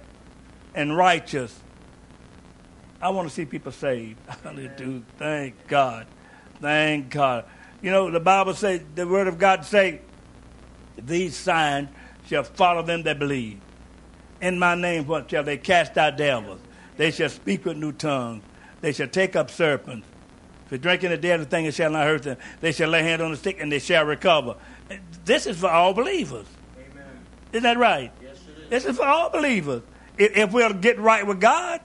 and 0.75 0.95
righteous. 0.95 1.57
I 3.01 3.09
want 3.11 3.29
to 3.29 3.33
see 3.33 3.45
people 3.45 3.71
saved. 3.71 4.19
I 4.27 4.33
Hallelujah. 4.43 5.03
Thank 5.17 5.67
God. 5.67 6.07
Thank 6.59 7.11
God. 7.11 7.45
You 7.81 7.91
know, 7.91 8.11
the 8.11 8.19
Bible 8.19 8.53
says, 8.53 8.81
the 8.95 9.07
Word 9.07 9.27
of 9.27 9.37
God 9.37 9.63
say, 9.63 10.01
these 10.97 11.37
signs 11.37 11.89
shall 12.27 12.43
follow 12.43 12.83
them 12.83 13.03
that 13.03 13.19
believe. 13.19 13.61
In 14.41 14.59
my 14.59 14.75
name, 14.75 15.07
what 15.07 15.29
shall 15.31 15.43
they 15.43 15.57
cast 15.57 15.97
out 15.97 16.17
devils? 16.17 16.59
They 16.97 17.11
shall 17.11 17.29
speak 17.29 17.63
with 17.63 17.77
new 17.77 17.93
tongues. 17.93 18.43
They 18.81 18.91
shall 18.91 19.07
take 19.07 19.35
up 19.35 19.49
serpents. 19.49 20.07
If 20.65 20.69
they 20.69 20.77
drink 20.77 21.03
in 21.03 21.11
the 21.11 21.17
deadly 21.17 21.45
thing, 21.45 21.65
it 21.65 21.73
shall 21.73 21.91
not 21.91 22.05
hurt 22.05 22.23
them. 22.23 22.37
They 22.61 22.71
shall 22.71 22.89
lay 22.89 23.03
hand 23.03 23.21
on 23.21 23.31
the 23.31 23.37
stick 23.37 23.57
and 23.59 23.71
they 23.71 23.79
shall 23.79 24.05
recover. 24.05 24.55
This 25.25 25.47
is 25.47 25.57
for 25.57 25.69
all 25.69 25.93
believers. 25.93 26.45
Amen. 26.77 27.05
Isn't 27.51 27.63
that 27.63 27.77
right? 27.77 28.11
Yes, 28.21 28.37
it 28.47 28.63
is. 28.63 28.69
This 28.69 28.85
is 28.85 28.97
for 28.97 29.05
all 29.05 29.29
believers. 29.29 29.81
If, 30.17 30.37
if 30.37 30.51
we'll 30.53 30.73
get 30.73 30.99
right 30.99 31.25
with 31.25 31.41
God, 31.41 31.81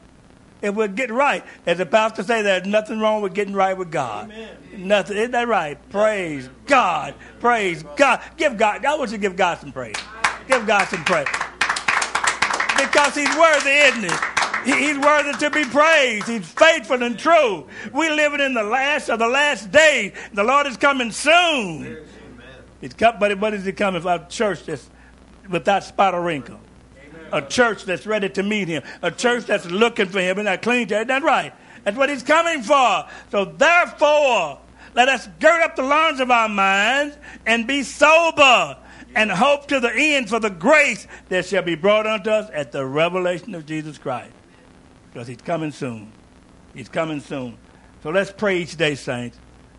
if 0.61 0.75
we'll 0.75 0.89
get 0.89 1.11
right, 1.11 1.45
as 1.67 1.79
the 1.79 1.87
pastor 1.87 2.23
say, 2.23 2.43
there's 2.43 2.67
nothing 2.67 2.99
wrong 3.01 3.23
with 3.23 3.35
getting 3.35 3.55
right 3.55 3.77
with 3.77 3.91
God. 3.91 4.31
Amen. 4.31 4.57
Nothing. 4.77 5.17
Isn't 5.17 5.33
that 5.33 5.49
right? 5.49 5.79
Praise 5.91 6.49
God. 6.67 7.15
Praise 7.41 7.85
God. 7.97 8.23
Give 8.37 8.57
God. 8.57 8.85
I 8.85 8.97
want 8.97 9.11
you 9.11 9.19
to 9.19 9.21
give 9.21 9.37
God 9.37 9.59
some 9.59 9.73
praise. 9.73 9.97
Give 10.49 10.67
God 10.67 10.89
some 10.89 11.05
praise. 11.05 11.27
Because 12.77 13.15
He's 13.15 13.35
worthy, 13.37 13.71
isn't 13.71 14.05
He? 14.05 14.34
He- 14.64 14.72
He's 14.87 14.98
worthy 14.98 15.33
to 15.33 15.50
be 15.50 15.64
praised. 15.64 16.29
He's 16.29 16.46
faithful 16.48 17.03
and 17.03 17.18
true. 17.18 17.66
We're 17.92 18.14
living 18.14 18.40
in 18.40 18.55
the 18.55 18.62
last 18.62 19.09
of 19.09 19.18
the 19.18 19.29
last 19.29 19.70
days. 19.70 20.12
The 20.33 20.44
Lord 20.44 20.66
is 20.66 20.77
coming 20.77 21.11
soon. 21.11 21.98
He's 22.81 22.94
come, 22.94 23.16
but 23.18 23.38
what 23.38 23.55
is 23.55 23.64
He 23.64 23.72
coming 23.72 24.03
for? 24.03 24.14
A 24.14 24.27
church 24.29 24.64
that's 24.64 24.88
without 25.48 25.85
spot 25.85 26.14
or 26.14 26.22
wrinkle. 26.22 26.61
A 27.33 27.42
church 27.42 27.85
that's 27.85 28.07
ready 28.07 28.29
to 28.31 28.42
meet 28.42 28.68
Him. 28.68 28.83
A 29.03 29.11
church 29.11 29.44
that's 29.46 29.66
looking 29.66 30.07
for 30.07 30.20
Him 30.20 30.38
and 30.38 30.46
not 30.46 30.62
clean 30.62 30.87
to 30.88 30.94
Isn't 30.96 31.09
that 31.09 31.22
right? 31.22 31.53
That's 31.85 31.96
what 31.96 32.09
He's 32.09 32.22
coming 32.22 32.62
for. 32.62 33.07
So 33.31 33.44
therefore, 33.44 34.59
let 34.94 35.09
us 35.09 35.27
gird 35.40 35.62
up 35.62 35.77
the 35.77 35.83
loins 35.83 36.20
of 36.20 36.31
our 36.31 36.48
minds 36.48 37.16
and 37.46 37.66
be 37.66 37.83
sober 37.83 38.77
and 39.16 39.31
hope 39.31 39.66
to 39.68 39.81
the 39.81 39.92
end 39.94 40.29
for 40.29 40.38
the 40.40 40.50
grace 40.50 41.07
that 41.29 41.46
shall 41.46 41.62
be 41.62 41.74
brought 41.74 42.07
unto 42.07 42.31
us 42.31 42.50
at 42.53 42.72
the 42.72 42.85
revelation 42.85 43.55
of 43.55 43.66
Jesus 43.66 43.98
Christ. 43.98 44.33
Because 45.14 45.29
He's 45.29 45.38
coming 45.38 45.70
soon. 45.70 46.12
He's 46.74 46.88
coming 46.88 47.20
soon. 47.20 47.57
So 48.03 48.11
let's 48.11 48.33
pray 48.33 48.59
each 48.59 48.77
day, 48.77 48.96
saints. 48.96 49.38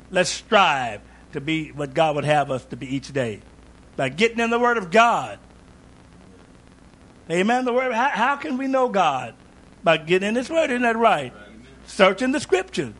Let's 0.09 0.29
strive 0.29 1.01
to 1.33 1.41
be 1.41 1.71
what 1.71 1.93
God 1.93 2.15
would 2.15 2.23
have 2.23 2.49
us 2.49 2.63
to 2.65 2.77
be 2.77 2.95
each 2.95 3.11
day. 3.11 3.41
By 3.97 4.09
getting 4.09 4.39
in 4.39 4.49
the 4.49 4.57
Word 4.57 4.77
of 4.77 4.91
God. 4.91 5.37
Amen. 7.29 7.65
The 7.65 7.73
Word. 7.73 7.93
How, 7.93 8.09
how 8.09 8.35
can 8.37 8.57
we 8.57 8.67
know 8.67 8.87
God? 8.87 9.35
By 9.83 9.97
getting 9.97 10.29
in 10.29 10.35
His 10.35 10.49
Word. 10.49 10.71
Isn't 10.71 10.83
that 10.83 10.95
right? 10.95 11.33
Searching 11.85 12.31
the 12.31 12.39
Scriptures, 12.39 12.93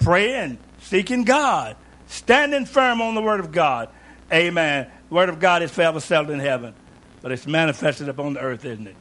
praying, 0.00 0.58
seeking 0.80 1.22
God, 1.22 1.76
standing 2.08 2.66
firm 2.66 3.00
on 3.00 3.14
the 3.14 3.22
Word 3.22 3.40
of 3.40 3.52
God. 3.52 3.88
Amen. 4.32 4.90
The 5.08 5.14
Word 5.14 5.28
of 5.28 5.38
God 5.38 5.62
is 5.62 5.70
forever 5.70 6.00
settled 6.00 6.30
in 6.30 6.40
heaven, 6.40 6.74
but 7.22 7.30
it's 7.30 7.46
manifested 7.46 8.08
upon 8.08 8.34
the 8.34 8.40
earth, 8.40 8.64
isn't 8.64 8.88
it? 8.88 8.96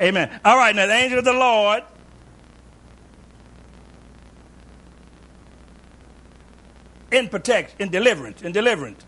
Amen. 0.00 0.40
All 0.44 0.56
right, 0.56 0.74
now 0.74 0.86
the 0.86 0.94
angel 0.94 1.18
of 1.18 1.24
the 1.24 1.32
Lord. 1.32 1.82
In 7.12 7.28
protection, 7.28 7.76
in 7.78 7.90
deliverance, 7.90 8.42
in 8.42 8.50
deliverance. 8.52 9.04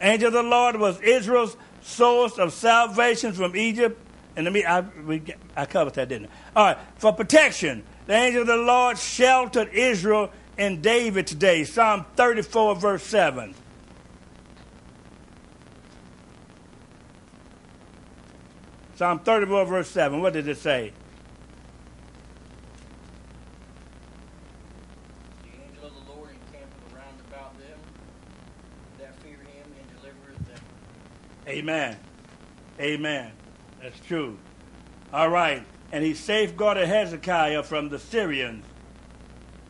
Angel 0.00 0.28
of 0.28 0.32
the 0.32 0.42
Lord 0.42 0.76
was 0.76 1.00
Israel's 1.00 1.56
source 1.82 2.38
of 2.38 2.52
salvation 2.52 3.32
from 3.32 3.54
Egypt. 3.54 4.00
And 4.36 4.44
let 4.44 4.52
me, 4.54 4.64
I, 4.64 4.80
we, 4.80 5.22
I 5.54 5.66
covered 5.66 5.94
that, 5.94 6.08
didn't 6.08 6.30
I? 6.54 6.58
All 6.58 6.66
right, 6.66 6.78
for 6.96 7.12
protection, 7.12 7.82
the 8.06 8.14
angel 8.14 8.42
of 8.42 8.46
the 8.46 8.56
Lord 8.56 8.96
sheltered 8.96 9.68
Israel 9.74 10.30
in 10.56 10.80
David's 10.80 11.34
day. 11.34 11.64
Psalm 11.64 12.06
34, 12.16 12.76
verse 12.76 13.02
7. 13.02 13.54
Psalm 19.02 19.18
34, 19.18 19.64
verse 19.64 19.90
7. 19.90 20.20
What 20.20 20.32
did 20.32 20.46
it 20.46 20.58
say? 20.58 20.92
The 25.42 25.48
angel 25.48 25.86
of 25.86 25.94
the 25.94 26.12
Lord 26.12 26.30
encampeth 26.30 26.94
around 26.94 27.18
about 27.28 27.58
them 27.58 27.78
that 28.98 29.14
fear 29.22 29.38
him 29.38 29.66
and 29.76 30.00
delivereth 30.00 30.46
them. 30.46 30.62
Amen. 31.52 31.98
Amen. 32.80 33.30
That's 33.82 34.00
true. 34.06 34.38
All 35.12 35.28
right. 35.28 35.62
And 35.92 36.02
he 36.02 36.14
safeguarded 36.14 36.88
Hezekiah 36.88 37.62
from 37.62 37.90
the 37.90 37.98
Syrians, 37.98 38.64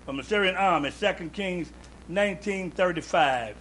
from 0.04 0.16
the 0.16 0.22
Syrian 0.22 0.54
army. 0.54 0.92
2 0.92 1.30
Kings 1.30 1.72
1935. 2.06 3.56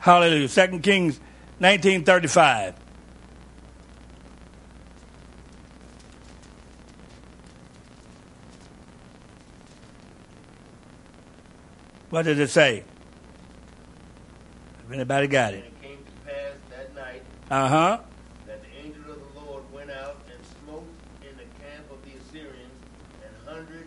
Hallelujah. 0.00 0.48
2 0.48 0.80
Kings 0.80 1.18
1935. 1.60 2.74
What 12.10 12.22
did 12.24 12.38
it 12.40 12.50
say? 12.50 12.84
If 14.86 14.92
anybody 14.92 15.26
got 15.26 15.52
And 15.54 15.62
it. 15.64 15.66
it 15.66 15.82
came 15.82 15.98
to 15.98 16.30
pass 16.30 16.54
that 16.70 16.94
night 16.94 17.22
Uh 17.50 17.68
huh. 17.68 17.98
that 18.46 18.62
the 18.62 18.68
angel 18.86 19.02
of 19.12 19.18
the 19.34 19.40
Lord 19.40 19.62
went 19.72 19.90
out 19.90 20.16
and 20.32 20.38
smote 20.64 20.86
in 21.22 21.36
the 21.36 21.44
camp 21.62 21.90
of 21.90 21.98
the 22.04 22.18
Assyrians 22.18 22.72
an 23.22 23.54
hundred 23.54 23.86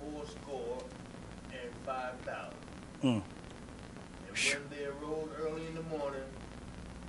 fourscore 0.00 0.82
and 1.52 1.70
five 1.84 2.14
thousand. 2.24 2.58
Mm. 3.04 3.22
And 4.28 4.36
when 4.36 4.78
they 4.78 4.84
arose 4.86 5.28
early 5.40 5.66
in 5.68 5.74
the 5.76 5.82
morning, 5.82 6.20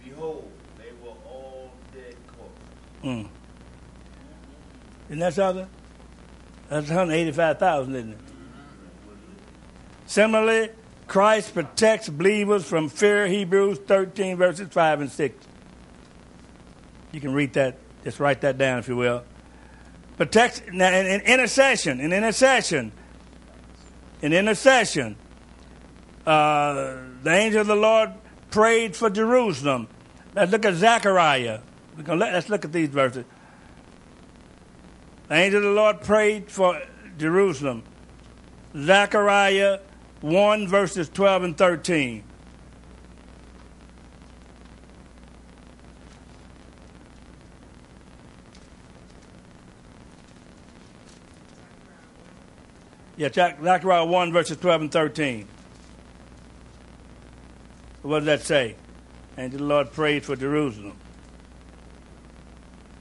behold, 0.04 0.52
they 0.78 0.91
were 1.04 1.15
all 1.26 1.71
dead 1.93 2.15
corpses. 2.38 3.04
Mm. 3.04 3.28
Isn't 5.10 5.19
that 5.19 5.34
something? 5.34 5.67
That's 6.69 6.88
185,000, 6.89 7.95
isn't 7.95 8.12
it? 8.12 8.17
Similarly, 10.07 10.69
Christ 11.07 11.53
protects 11.53 12.09
believers 12.09 12.63
from 12.65 12.89
fear, 12.89 13.27
Hebrews 13.27 13.79
13, 13.79 14.37
verses 14.37 14.69
5 14.69 15.01
and 15.01 15.11
6. 15.11 15.45
You 17.11 17.21
can 17.21 17.33
read 17.33 17.53
that, 17.53 17.77
just 18.03 18.19
write 18.19 18.41
that 18.41 18.57
down 18.57 18.79
if 18.79 18.87
you 18.87 18.95
will. 18.95 19.23
Protects, 20.15 20.61
now 20.71 20.91
in, 20.91 21.05
in 21.05 21.21
intercession, 21.21 21.99
in 21.99 22.13
intercession, 22.13 22.91
in 24.21 24.33
intercession, 24.33 25.17
uh, 26.25 26.97
the 27.23 27.31
angel 27.31 27.61
of 27.61 27.67
the 27.67 27.75
Lord 27.75 28.11
prayed 28.49 28.95
for 28.95 29.09
Jerusalem. 29.09 29.87
Let's 30.33 30.51
look 30.51 30.65
at 30.65 30.75
Zechariah. 30.75 31.59
We're 31.95 32.03
gonna 32.03 32.19
let- 32.19 32.33
Let's 32.33 32.49
look 32.49 32.63
at 32.63 32.71
these 32.71 32.89
verses. 32.89 33.25
The 35.27 35.35
angel 35.35 35.59
of 35.59 35.63
the 35.65 35.71
Lord 35.71 36.01
prayed 36.01 36.49
for 36.49 36.81
Jerusalem. 37.17 37.83
Zechariah 38.75 39.79
1, 40.21 40.67
verses 40.67 41.10
12 41.10 41.43
and 41.43 41.58
13. 41.58 42.23
Yeah, 53.17 53.30
Zechariah 53.30 54.06
1, 54.06 54.32
verses 54.32 54.58
12 54.58 54.82
and 54.82 54.91
13. 54.91 55.47
What 58.03 58.19
does 58.19 58.25
that 58.27 58.41
say? 58.43 58.75
And 59.38 59.51
the 59.51 59.63
Lord 59.63 59.91
prayed 59.91 60.23
for 60.23 60.36
Jerusalem. 60.36 60.95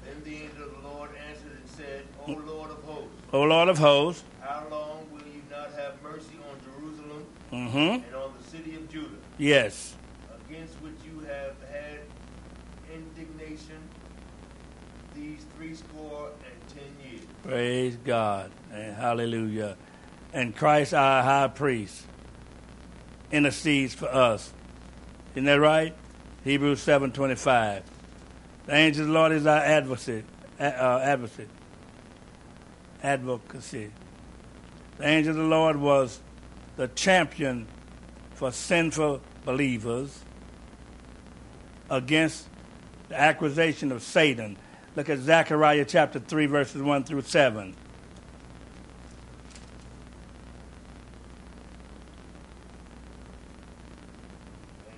Then 0.05 0.23
the 0.25 0.37
angel 0.43 0.65
of 0.65 0.83
the 0.83 0.89
Lord 0.89 1.11
answered 1.29 1.53
and 1.61 1.69
said, 1.69 2.03
O 2.27 2.33
Lord 2.33 2.71
of 2.71 2.83
hosts, 2.83 3.11
O 3.33 3.43
Lord 3.43 3.69
of 3.69 3.79
hosts. 3.79 4.25
how 4.41 4.67
long 4.71 5.07
will 5.13 5.21
you 5.21 5.43
not 5.51 5.71
have 5.75 6.03
mercy 6.03 6.39
on 6.51 6.59
Jerusalem 6.65 7.27
Mm-hmm. 7.57 7.79
and 7.79 8.15
on 8.15 8.33
the 8.39 8.51
city 8.51 8.75
of 8.77 8.89
Judah, 8.91 9.09
Yes. 9.39 9.95
against 10.49 10.75
which 10.83 10.95
you 11.05 11.21
have 11.21 11.55
had 11.73 12.01
indignation 12.93 13.79
these 15.15 15.45
threescore 15.57 16.31
and 16.45 16.69
ten 16.77 17.11
years? 17.11 17.25
Praise 17.43 17.97
God. 18.05 18.51
And 18.73 18.95
hallelujah. 18.95 19.77
And 20.33 20.55
Christ, 20.55 20.93
our 20.93 21.23
high 21.23 21.49
priest, 21.49 22.05
intercedes 23.33 23.95
for 23.95 24.07
us. 24.07 24.53
Isn't 25.35 25.45
that 25.47 25.55
right? 25.61 25.95
Hebrews 26.45 26.85
7.25. 26.85 27.83
The 28.67 28.75
angel 28.75 29.03
of 29.03 29.09
the 29.09 29.13
Lord 29.15 29.33
is 29.33 29.47
our 29.47 29.59
advocate. 29.61 30.25
Uh, 30.61 31.01
advocate. 31.03 31.49
Advocacy. 33.03 33.91
The 34.99 35.07
angel 35.07 35.31
of 35.33 35.37
the 35.37 35.43
Lord 35.45 35.77
was 35.77 36.21
the 36.77 36.89
champion 36.89 37.67
for 38.35 38.53
sinful 38.53 39.21
believers 39.45 40.21
against 41.91 42.49
the 43.09 43.19
accusation 43.19 43.93
of 43.93 44.03
Satan. 44.03 44.57
Look 44.95 45.09
at 45.09 45.19
Zechariah 45.19 45.85
chapter 45.87 46.19
3, 46.19 46.47
verses 46.47 46.83
1 46.83 47.05
through 47.05 47.23
7. 47.23 47.63
And 47.63 47.77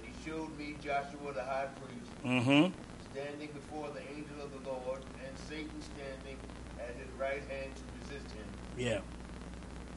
he 0.03 0.29
showed 0.29 0.57
me 0.57 0.77
Joshua 0.83 1.33
the 1.35 1.43
high 1.43 1.67
priest 1.81 1.95
Mm-hmm. 2.25 2.73
standing 3.13 3.49
before 3.55 3.89
the 3.95 4.03
angel 4.17 4.43
of 4.43 4.51
the 4.53 4.69
Lord, 4.69 5.01
and 5.25 5.39
Satan 5.49 5.81
standing 5.81 6.37
at 6.79 6.95
his 6.97 7.09
right 7.19 7.43
hand 7.49 7.71
to 7.75 7.83
resist 8.01 8.35
him. 8.35 8.45
Yeah. 8.77 9.01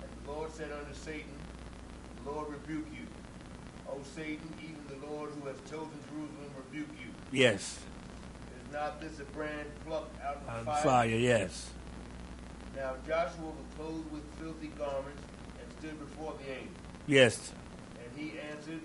And 0.02 0.10
the 0.24 0.32
Lord 0.32 0.52
said 0.52 0.72
unto 0.72 0.94
Satan, 0.94 1.31
The 2.24 2.32
Lord 2.32 2.50
rebuke 2.50 2.88
you. 2.94 3.06
O 3.90 3.98
Satan, 4.16 4.54
even 4.64 4.82
the 4.88 5.06
Lord 5.08 5.32
who 5.32 5.48
has 5.48 5.58
chosen 5.70 5.92
Jerusalem 6.10 6.52
rebuke 6.66 6.90
you. 7.02 7.10
Yes. 7.32 7.80
Is 8.66 8.74
not 8.74 9.02
this 9.02 9.20
a 9.20 9.24
brand 9.26 9.68
plucked 9.86 10.22
out 10.24 10.38
of 10.48 10.60
the 10.60 10.66
fire? 10.66 10.84
fire, 10.84 11.08
yes. 11.08 11.72
Now 12.76 12.94
Joshua 13.06 13.46
was 13.46 13.66
clothed 13.78 14.12
with 14.12 14.24
filthy 14.40 14.68
garments 14.78 15.22
and 15.60 15.80
stood 15.80 16.00
before 16.00 16.34
the 16.40 16.52
angel. 16.52 16.74
Yes. 17.08 17.52
And 18.02 18.20
he 18.20 18.40
answered 18.40 18.82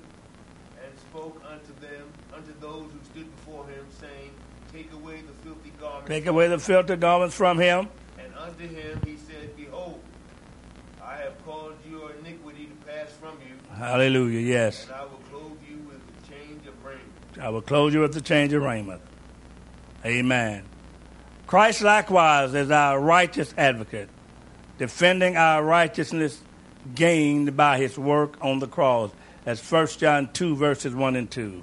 and 0.85 0.99
spoke 0.99 1.41
unto 1.49 1.73
them, 1.81 2.05
unto 2.35 2.53
those 2.61 2.91
who 2.93 2.99
stood 3.05 3.37
before 3.37 3.67
him, 3.67 3.87
saying, 4.01 4.31
Take 4.73 4.93
away 4.93 5.23
the 5.23 5.33
filthy 5.45 5.73
garments. 5.81 6.09
Take 6.09 6.27
away 6.27 6.49
the 6.49 6.59
filthy 6.59 6.97
garments 6.97 7.35
from 7.35 7.59
him. 7.59 7.89
And 8.19 8.35
unto 8.37 8.67
him 8.67 9.01
he 9.05 9.17
said, 9.17 9.57
Behold, 9.57 10.01
I 11.07 11.17
have 11.19 11.45
caused 11.45 11.77
your 11.89 12.11
iniquity 12.21 12.67
to 12.67 12.87
pass 12.87 13.11
from 13.13 13.39
you, 13.47 13.55
Hallelujah, 13.77 14.41
yes. 14.41 14.87
and 14.87 14.95
I 14.97 15.03
will 15.03 15.21
clothe 15.31 15.59
you 15.69 15.77
with 15.87 16.01
the 16.07 16.29
change 16.35 16.67
of 16.67 16.85
raiment. 16.85 17.05
I 17.41 17.49
will 17.49 17.63
close 17.63 17.95
you 17.95 18.01
with 18.01 18.13
the 18.13 18.21
change 18.21 18.53
of 18.53 18.63
raiment. 18.63 19.01
Amen. 20.05 20.65
Christ 21.47 21.83
likewise 21.83 22.55
is 22.55 22.73
our 22.73 22.99
righteous 23.01 23.55
advocate, 23.57 24.09
defending 24.79 25.37
our 25.37 25.63
righteousness 25.63 26.41
gained 26.95 27.57
by 27.57 27.79
his 27.79 27.97
work 27.97 28.37
on 28.41 28.59
the 28.59 28.67
cross. 28.67 29.13
That's 29.45 29.71
1 29.71 29.87
John 29.99 30.33
2, 30.33 30.57
verses 30.57 30.93
1 30.93 31.15
and 31.15 31.31
2. 31.31 31.63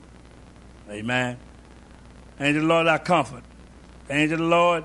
Amen. 0.89 1.37
Angel 2.39 2.61
of 2.61 2.67
the 2.67 2.73
Lord, 2.73 2.87
our 2.87 2.99
comfort. 2.99 3.43
Angel 4.09 4.35
of 4.35 4.39
the 4.39 4.45
Lord 4.45 4.83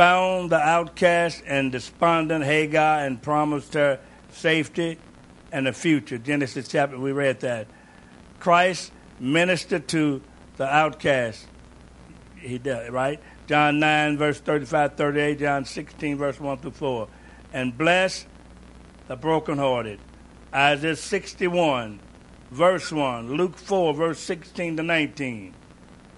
found 0.00 0.48
the 0.48 0.58
outcast 0.58 1.42
and 1.46 1.70
despondent 1.70 2.42
Hagar 2.42 3.04
and 3.04 3.20
promised 3.20 3.74
her 3.74 4.00
safety 4.32 4.96
and 5.52 5.68
a 5.68 5.74
future. 5.74 6.16
Genesis 6.16 6.68
chapter, 6.68 6.98
we 6.98 7.12
read 7.12 7.40
that. 7.40 7.66
Christ 8.38 8.92
ministered 9.18 9.86
to 9.88 10.22
the 10.56 10.64
outcast. 10.64 11.46
He 12.38 12.56
did, 12.56 12.90
right? 12.90 13.20
John 13.46 13.78
9, 13.78 14.16
verse 14.16 14.40
35, 14.40 14.94
38, 14.94 15.38
John 15.38 15.66
16, 15.66 16.16
verse 16.16 16.40
1 16.40 16.56
through 16.56 16.70
4. 16.70 17.08
And 17.52 17.76
bless 17.76 18.24
the 19.06 19.16
brokenhearted. 19.16 20.00
Isaiah 20.54 20.96
61, 20.96 22.00
verse 22.50 22.90
1. 22.90 23.36
Luke 23.36 23.58
4, 23.58 23.92
verse 23.92 24.18
16 24.20 24.78
to 24.78 24.82
19. 24.82 25.54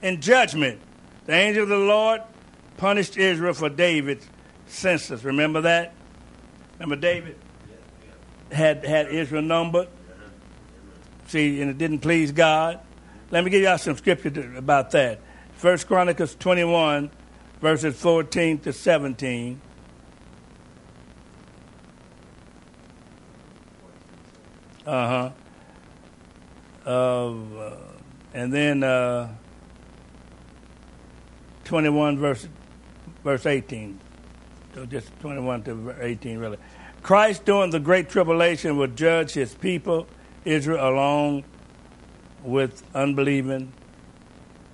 In 0.02 0.20
judgment, 0.20 0.78
the 1.26 1.32
angel 1.32 1.64
of 1.64 1.68
the 1.68 1.76
Lord 1.78 2.20
punished 2.76 3.16
Israel 3.16 3.54
for 3.54 3.68
David's 3.68 4.26
census. 4.66 5.24
Remember 5.24 5.62
that? 5.62 5.94
Remember 6.74 6.96
David 6.96 7.36
had 8.50 8.84
had 8.84 9.08
Israel 9.08 9.42
numbered. 9.42 9.88
See, 11.28 11.60
and 11.60 11.70
it 11.70 11.78
didn't 11.78 12.00
please 12.00 12.32
God. 12.32 12.80
Let 13.30 13.44
me 13.44 13.50
give 13.50 13.62
y'all 13.62 13.78
some 13.78 13.96
scripture 13.96 14.54
about 14.56 14.90
that. 14.90 15.20
First 15.54 15.86
Chronicles 15.86 16.34
21, 16.34 17.10
verses 17.60 17.98
14 17.98 18.58
to 18.60 18.72
17. 18.72 19.60
Uh-huh. 24.84 25.30
Uh, 26.84 27.76
and 28.34 28.52
then 28.52 28.82
uh, 28.82 29.32
21 31.64 32.18
verse 32.18 32.48
verse 33.24 33.46
18. 33.46 33.98
So 34.74 34.86
just 34.86 35.08
21 35.20 35.62
to 35.64 35.94
18 36.00 36.38
really. 36.38 36.58
Christ 37.02 37.44
during 37.44 37.70
the 37.70 37.80
great 37.80 38.08
tribulation 38.08 38.76
will 38.76 38.86
judge 38.86 39.32
his 39.32 39.54
people 39.54 40.06
Israel 40.44 40.88
along 40.88 41.44
with 42.42 42.82
unbelieving 42.94 43.72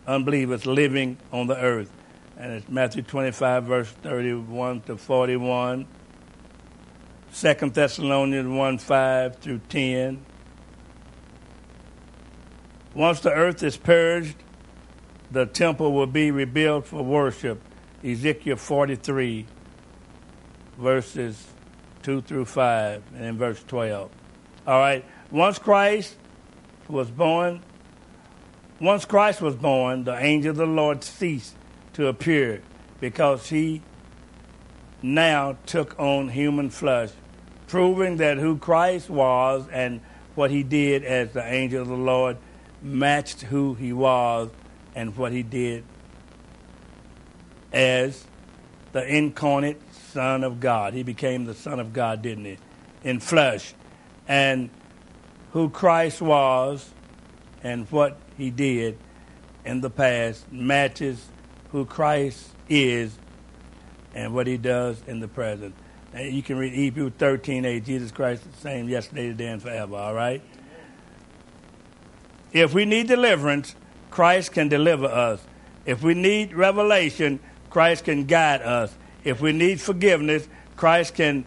unbelievers 0.06 0.66
living 0.66 1.18
on 1.32 1.46
the 1.46 1.56
earth. 1.58 1.92
And 2.36 2.52
it's 2.52 2.68
Matthew 2.68 3.02
25 3.02 3.64
verse 3.64 3.88
31 3.88 4.82
to 4.82 4.96
41. 4.96 5.86
2 7.34 7.54
Thessalonians 7.70 8.48
1 8.48 8.78
5 8.78 9.36
through 9.36 9.60
10. 9.68 10.24
Once 12.94 13.20
the 13.20 13.30
earth 13.32 13.62
is 13.62 13.76
purged, 13.76 14.34
the 15.30 15.44
temple 15.46 15.92
will 15.92 16.06
be 16.06 16.30
rebuilt 16.30 16.86
for 16.86 17.02
worship. 17.02 17.60
Ezekiel 18.12 18.56
43, 18.56 19.46
verses 20.78 21.46
2 22.02 22.22
through 22.22 22.44
5, 22.44 23.02
and 23.14 23.24
in 23.24 23.38
verse 23.38 23.62
12. 23.66 24.10
All 24.66 24.78
right. 24.78 25.04
Once 25.30 25.58
Christ 25.58 26.16
was 26.88 27.10
born, 27.10 27.62
once 28.80 29.04
Christ 29.04 29.42
was 29.42 29.56
born, 29.56 30.04
the 30.04 30.16
angel 30.16 30.52
of 30.52 30.56
the 30.56 30.66
Lord 30.66 31.04
ceased 31.04 31.54
to 31.94 32.06
appear 32.06 32.62
because 33.00 33.48
he 33.48 33.82
now 35.02 35.56
took 35.66 35.98
on 35.98 36.28
human 36.28 36.70
flesh, 36.70 37.10
proving 37.66 38.16
that 38.16 38.38
who 38.38 38.56
Christ 38.56 39.10
was 39.10 39.66
and 39.70 40.00
what 40.34 40.50
he 40.50 40.62
did 40.62 41.04
as 41.04 41.32
the 41.32 41.44
angel 41.44 41.82
of 41.82 41.88
the 41.88 41.94
Lord 41.94 42.36
matched 42.80 43.42
who 43.42 43.74
he 43.74 43.92
was 43.92 44.50
and 44.94 45.16
what 45.16 45.32
he 45.32 45.42
did 45.42 45.84
as 47.72 48.24
the 48.92 49.06
incarnate 49.06 49.80
Son 50.12 50.44
of 50.44 50.60
God. 50.60 50.94
He 50.94 51.02
became 51.02 51.44
the 51.44 51.54
Son 51.54 51.80
of 51.80 51.92
God, 51.92 52.22
didn't 52.22 52.44
he? 52.44 52.58
In 53.04 53.20
flesh. 53.20 53.74
And 54.26 54.70
who 55.52 55.70
Christ 55.70 56.20
was 56.20 56.90
and 57.62 57.90
what 57.90 58.18
he 58.36 58.50
did 58.50 58.98
in 59.64 59.80
the 59.80 59.90
past 59.90 60.50
matches 60.50 61.28
who 61.72 61.84
Christ 61.84 62.50
is 62.68 63.16
and 64.14 64.34
what 64.34 64.46
he 64.46 64.56
does 64.56 65.00
in 65.06 65.20
the 65.20 65.28
present. 65.28 65.74
And 66.12 66.32
you 66.34 66.42
can 66.42 66.56
read 66.56 66.72
Hebrews 66.72 67.12
13 67.18 67.64
8, 67.64 67.84
Jesus 67.84 68.10
Christ 68.10 68.42
the 68.50 68.58
same 68.58 68.88
yesterday, 68.88 69.28
today, 69.28 69.48
and 69.48 69.62
forever, 69.62 69.96
all 69.96 70.14
right? 70.14 70.42
If 72.52 72.72
we 72.72 72.86
need 72.86 73.08
deliverance, 73.08 73.74
Christ 74.10 74.52
can 74.52 74.68
deliver 74.68 75.06
us. 75.06 75.40
If 75.84 76.02
we 76.02 76.14
need 76.14 76.54
revelation, 76.54 77.40
Christ 77.70 78.04
can 78.04 78.24
guide 78.24 78.62
us. 78.62 78.94
If 79.24 79.40
we 79.40 79.52
need 79.52 79.80
forgiveness, 79.80 80.48
Christ 80.76 81.14
can 81.14 81.44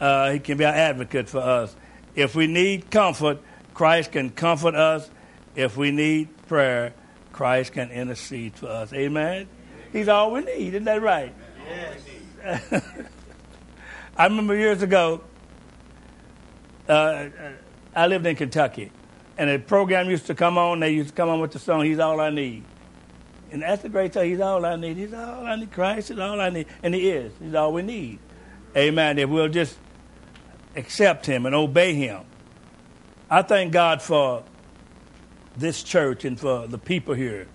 uh, 0.00 0.32
he 0.32 0.38
can 0.38 0.58
be 0.58 0.64
our 0.64 0.72
advocate 0.72 1.28
for 1.28 1.38
us. 1.38 1.74
If 2.14 2.34
we 2.34 2.46
need 2.46 2.90
comfort, 2.90 3.40
Christ 3.72 4.12
can 4.12 4.30
comfort 4.30 4.74
us. 4.74 5.08
If 5.54 5.76
we 5.76 5.90
need 5.90 6.28
prayer, 6.48 6.92
Christ 7.32 7.72
can 7.72 7.90
intercede 7.90 8.54
for 8.54 8.66
us. 8.66 8.92
Amen. 8.92 9.48
He's 9.92 10.08
all 10.08 10.32
we 10.32 10.40
need. 10.40 10.74
Isn't 10.74 10.84
that 10.84 11.00
right? 11.00 11.32
Yes. 12.44 12.82
I 14.16 14.24
remember 14.26 14.54
years 14.54 14.82
ago, 14.82 15.22
uh, 16.88 17.26
I 17.94 18.06
lived 18.06 18.26
in 18.26 18.36
Kentucky, 18.36 18.90
and 19.38 19.48
a 19.48 19.58
program 19.58 20.10
used 20.10 20.26
to 20.26 20.34
come 20.34 20.58
on. 20.58 20.80
They 20.80 20.90
used 20.90 21.10
to 21.10 21.14
come 21.14 21.28
on 21.28 21.40
with 21.40 21.52
the 21.52 21.58
song 21.58 21.84
"He's 21.84 21.98
All 21.98 22.20
I 22.20 22.30
Need," 22.30 22.64
and 23.54 23.62
that's 23.62 23.82
the 23.82 23.88
great 23.88 24.12
thing. 24.12 24.30
He's 24.30 24.40
all 24.40 24.66
I 24.66 24.74
need. 24.74 24.96
He's 24.96 25.14
all 25.14 25.46
I 25.46 25.54
need. 25.54 25.70
Christ 25.70 26.10
is 26.10 26.18
all 26.18 26.40
I 26.40 26.50
need, 26.50 26.66
and 26.82 26.92
He 26.92 27.08
is. 27.08 27.32
He's 27.40 27.54
all 27.54 27.72
we 27.72 27.82
need. 27.82 28.18
Amen. 28.76 29.16
If 29.16 29.30
we'll 29.30 29.48
just 29.48 29.78
accept 30.74 31.24
Him 31.24 31.46
and 31.46 31.54
obey 31.54 31.94
Him, 31.94 32.22
I 33.30 33.42
thank 33.42 33.72
God 33.72 34.02
for 34.02 34.42
this 35.56 35.84
church 35.84 36.24
and 36.24 36.38
for 36.38 36.66
the 36.66 36.78
people 36.78 37.14
here, 37.14 37.46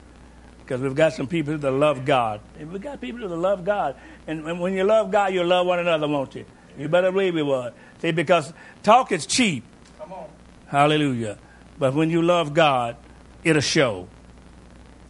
because 0.60 0.80
we've 0.80 0.96
got 0.96 1.12
some 1.12 1.28
people 1.28 1.58
that 1.58 1.72
love 1.72 2.06
God, 2.06 2.40
and 2.58 2.72
we've 2.72 2.82
got 2.82 3.02
people 3.02 3.28
that 3.28 3.36
love 3.36 3.66
God. 3.66 3.98
And, 4.26 4.48
and 4.48 4.62
when 4.62 4.74
you 4.74 4.86
love 4.86 5.12
God, 5.12 5.34
you 5.34 5.44
love 5.44 5.68
one 5.68 5.80
another, 5.80 6.08
won't 6.08 6.34
you? 6.34 6.46
You 6.78 6.88
better 6.88 7.12
believe 7.12 7.36
we 7.36 7.44
will. 7.44 7.72
See, 8.02 8.12
because 8.12 8.54
talk 8.84 9.12
is 9.12 9.26
cheap. 9.26 9.66
Come 9.98 10.14
on. 10.14 10.30
Hallelujah. 10.68 11.38
But 11.78 11.94
when 11.94 12.10
you 12.10 12.22
love 12.22 12.54
God, 12.54 12.96
it'll 13.44 13.62
show. 13.62 14.08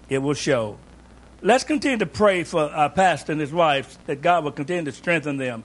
It 0.09 0.19
will 0.19 0.33
show. 0.33 0.77
Let's 1.41 1.63
continue 1.63 1.99
to 1.99 2.05
pray 2.05 2.43
for 2.43 2.63
our 2.63 2.89
pastor 2.89 3.31
and 3.31 3.39
his 3.39 3.53
wife 3.53 3.97
that 4.07 4.21
God 4.21 4.43
will 4.43 4.51
continue 4.51 4.83
to 4.85 4.91
strengthen 4.91 5.37
them 5.37 5.63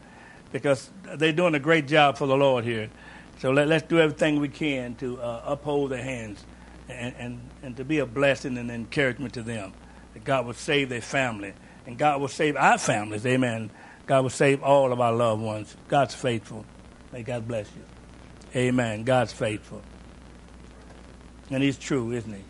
because 0.53 0.89
they're 1.17 1.33
doing 1.33 1.55
a 1.55 1.61
great 1.61 1.89
job 1.89 2.17
for 2.17 2.27
the 2.27 2.37
Lord 2.37 2.65
here. 2.65 2.91
So 3.39 3.51
let, 3.51 3.71
us 3.73 3.83
do 3.83 3.99
everything 3.99 4.39
we 4.39 4.49
can 4.49 4.95
to 4.97 5.21
uh, 5.21 5.43
uphold 5.47 5.91
their 5.91 6.03
hands 6.03 6.45
and, 6.89 7.15
and, 7.19 7.41
and 7.63 7.77
to 7.77 7.85
be 7.85 7.99
a 7.99 8.07
blessing 8.07 8.57
and 8.57 8.71
encouragement 8.71 9.35
to 9.35 9.43
them. 9.43 9.73
That 10.13 10.23
God 10.23 10.47
will 10.47 10.55
save 10.55 10.91
their 10.91 11.01
family 11.01 11.55
and 11.87 11.99
God 11.99 12.21
will 12.21 12.29
save 12.29 12.57
our 12.57 12.79
families. 12.79 13.27
Amen. 13.27 13.71
God 14.07 14.23
will 14.23 14.31
save 14.31 14.63
all 14.63 14.93
of 14.93 15.01
our 15.01 15.13
loved 15.13 15.43
ones. 15.43 15.77
God's 15.89 16.15
faithful. 16.15 16.65
May 17.13 17.23
God 17.23 17.49
bless 17.49 17.69
you. 17.75 18.61
Amen. 18.61 19.05
God's 19.05 19.33
faithful. 19.33 19.83
And 21.51 21.63
He's 21.63 21.77
true, 21.77 22.13
isn't 22.13 22.33
He? 22.33 22.45